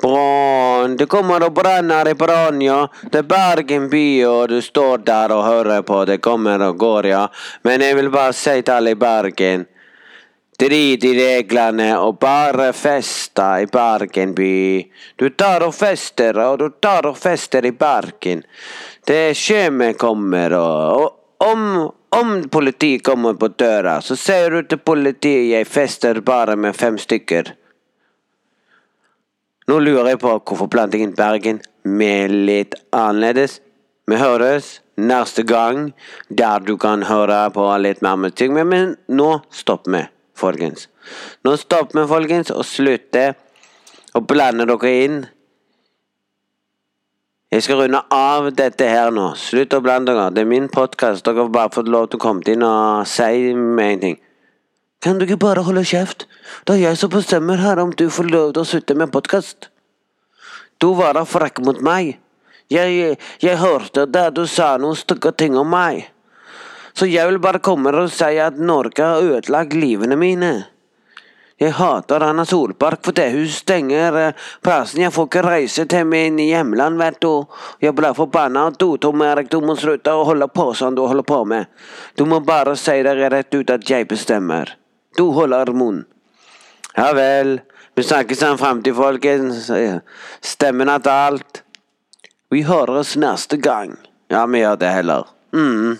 Brann, 0.00 0.94
det 0.96 1.10
kommer 1.12 1.42
og 1.44 1.52
brenner 1.52 2.08
i 2.08 2.14
brann, 2.16 2.62
ja. 2.64 2.86
Det 3.02 3.18
er 3.20 3.26
Bergen 3.28 3.90
by, 3.92 4.06
og 4.24 4.48
du 4.48 4.60
står 4.64 5.02
der 5.04 5.34
og 5.34 5.44
hører 5.44 5.82
på. 5.84 6.04
Det 6.08 6.22
kommer 6.24 6.62
og 6.64 6.78
går, 6.80 7.10
ja. 7.10 7.26
Men 7.68 7.84
jeg 7.84 7.98
vil 7.98 8.08
bare 8.14 8.32
si 8.32 8.62
til 8.62 8.78
alle 8.78 8.94
i 8.94 9.00
Bergen 9.00 9.66
Drit 10.60 11.04
i 11.08 11.14
reglene 11.16 11.94
og 12.04 12.18
bare 12.20 12.66
festa 12.76 13.54
i 13.62 13.68
Bergen 13.72 14.34
by. 14.36 14.56
Du 15.16 15.30
tar 15.32 15.64
og 15.64 15.72
fester, 15.72 16.36
og 16.36 16.58
du 16.60 16.66
tar 16.84 17.08
og 17.08 17.16
fester 17.16 17.64
i 17.64 17.72
Bergen. 17.72 18.42
Det 19.08 19.32
sjømenn 19.40 19.96
kommer, 19.96 20.52
og 20.60 21.19
om, 21.44 21.92
om 22.10 22.48
politiet 22.50 23.04
kommer 23.04 23.34
på 23.34 23.48
døra, 23.48 24.00
så 24.04 24.16
sier 24.16 24.50
du 24.52 24.62
til 24.68 24.82
politiet 24.84 25.48
jeg 25.50 25.68
fester 25.68 26.20
bare 26.20 26.56
med 26.56 26.76
fem 26.76 26.98
stykker. 27.00 27.54
Nå 29.70 29.78
lurer 29.78 30.12
jeg 30.12 30.20
på 30.20 30.34
hvorfor 30.34 30.68
plantingen 30.72 31.14
Bergen 31.16 31.60
med 31.86 32.32
litt 32.48 32.74
annerledes. 32.92 33.60
Vi 34.10 34.18
høres 34.18 34.80
neste 35.00 35.44
gang, 35.46 35.92
der 36.28 36.64
du 36.66 36.74
kan 36.80 37.04
høre 37.06 37.44
på 37.54 37.66
litt 37.78 38.02
mer 38.02 38.18
musikk. 38.18 38.50
Men, 38.56 38.68
men 38.68 38.96
nå 39.08 39.30
stopper 39.54 39.94
vi 39.94 40.02
folkens. 40.40 40.88
Nå 41.46 41.54
stopper 41.60 42.02
vi, 42.02 42.08
folkens, 42.10 42.50
og 42.50 42.66
slutter 42.66 43.36
å 44.16 44.24
blande 44.26 44.66
dere 44.68 44.94
inn. 45.04 45.20
Jeg 47.50 47.64
skal 47.66 47.80
runde 47.80 47.98
av 48.14 48.44
dette 48.54 48.86
her 48.86 49.08
nå. 49.10 49.32
Slutt 49.34 49.72
å 49.74 49.80
blande 49.82 50.12
dere. 50.14 50.30
Det 50.30 50.44
er 50.44 50.50
min 50.52 50.68
podkast. 50.70 51.24
Dere 51.26 51.42
har 51.42 51.48
bare 51.50 51.72
fått 51.74 51.88
lov 51.90 52.06
til 52.06 52.20
å 52.20 52.22
komme 52.22 52.46
inn 52.46 52.62
og 52.62 53.08
si 53.10 53.50
meg 53.58 53.96
en 53.96 54.04
ting. 54.04 54.20
Kan 55.02 55.18
du 55.18 55.24
ikke 55.24 55.40
bare 55.42 55.64
holde 55.66 55.82
kjeft? 55.82 56.28
Det 56.62 56.76
er 56.76 56.84
jeg 56.84 57.00
som 57.00 57.10
bestemmer 57.10 57.58
her 57.58 57.82
om 57.82 57.90
du 57.90 58.04
får 58.06 58.30
lov 58.30 58.52
til 58.54 58.62
å 58.62 58.68
slutte 58.70 58.94
med 58.94 59.10
podkast. 59.10 59.66
Du 60.78 60.92
var 60.94 61.18
da 61.18 61.24
frekk 61.26 61.58
mot 61.66 61.82
meg. 61.82 62.20
Jeg, 62.70 63.16
jeg, 63.42 63.58
hørte 63.58 64.06
det 64.06 64.28
du 64.38 64.44
sa 64.46 64.76
noen 64.78 64.94
stygge 64.94 65.34
ting 65.34 65.58
om 65.58 65.66
meg. 65.74 66.04
Så 66.94 67.10
jeg 67.10 67.26
vil 67.32 67.42
bare 67.42 67.58
komme 67.58 67.90
og 67.90 68.12
si 68.14 68.38
at 68.38 68.62
Norge 68.62 69.02
har 69.02 69.26
ødelagt 69.26 69.74
livene 69.74 70.14
mine. 70.14 70.52
Jeg 71.60 71.74
hater 71.76 72.22
Anna 72.24 72.46
Solpark 72.48 73.02
fordi 73.04 73.26
hun 73.34 73.48
stenger 73.52 74.16
eh, 74.16 74.44
plassen. 74.64 75.02
Jeg 75.04 75.12
får 75.12 75.26
ikke 75.28 75.42
reise 75.44 75.84
til 75.92 76.06
min 76.08 76.38
hjemland, 76.40 76.96
vet 76.96 77.18
du. 77.20 77.44
Jeg 77.84 77.92
blir 77.98 78.16
forbanna. 78.16 78.70
Du, 78.80 78.96
Tom 78.96 79.20
Erik, 79.26 79.50
du 79.52 79.60
må 79.60 79.76
slutte 79.76 80.14
å 80.16 80.24
holde 80.24 80.48
på 80.48 80.70
sånn 80.78 80.96
du 80.96 81.04
holder 81.04 81.26
på 81.28 81.42
med. 81.44 81.68
Du 82.16 82.24
må 82.24 82.40
bare 82.40 82.78
si 82.80 82.96
det 83.04 83.12
rett 83.20 83.54
ut 83.54 83.74
at 83.76 83.84
jeg 83.84 84.08
bestemmer. 84.08 84.72
Du 85.18 85.28
holder 85.36 85.74
munn. 85.76 86.06
Ja 86.96 87.12
vel. 87.12 87.58
Vi 87.94 88.08
snakkes 88.08 88.42
om 88.48 88.58
framtid, 88.58 88.96
folkens. 88.96 89.68
Stemmen 90.40 90.88
er 90.88 91.08
alt. 91.12 91.64
Vi 92.50 92.64
høres 92.64 93.18
neste 93.20 93.60
gang. 93.60 93.98
Ja, 94.32 94.46
vi 94.46 94.62
gjør 94.62 94.80
det 94.80 94.94
heller. 94.94 95.28
Mm. 95.52 95.98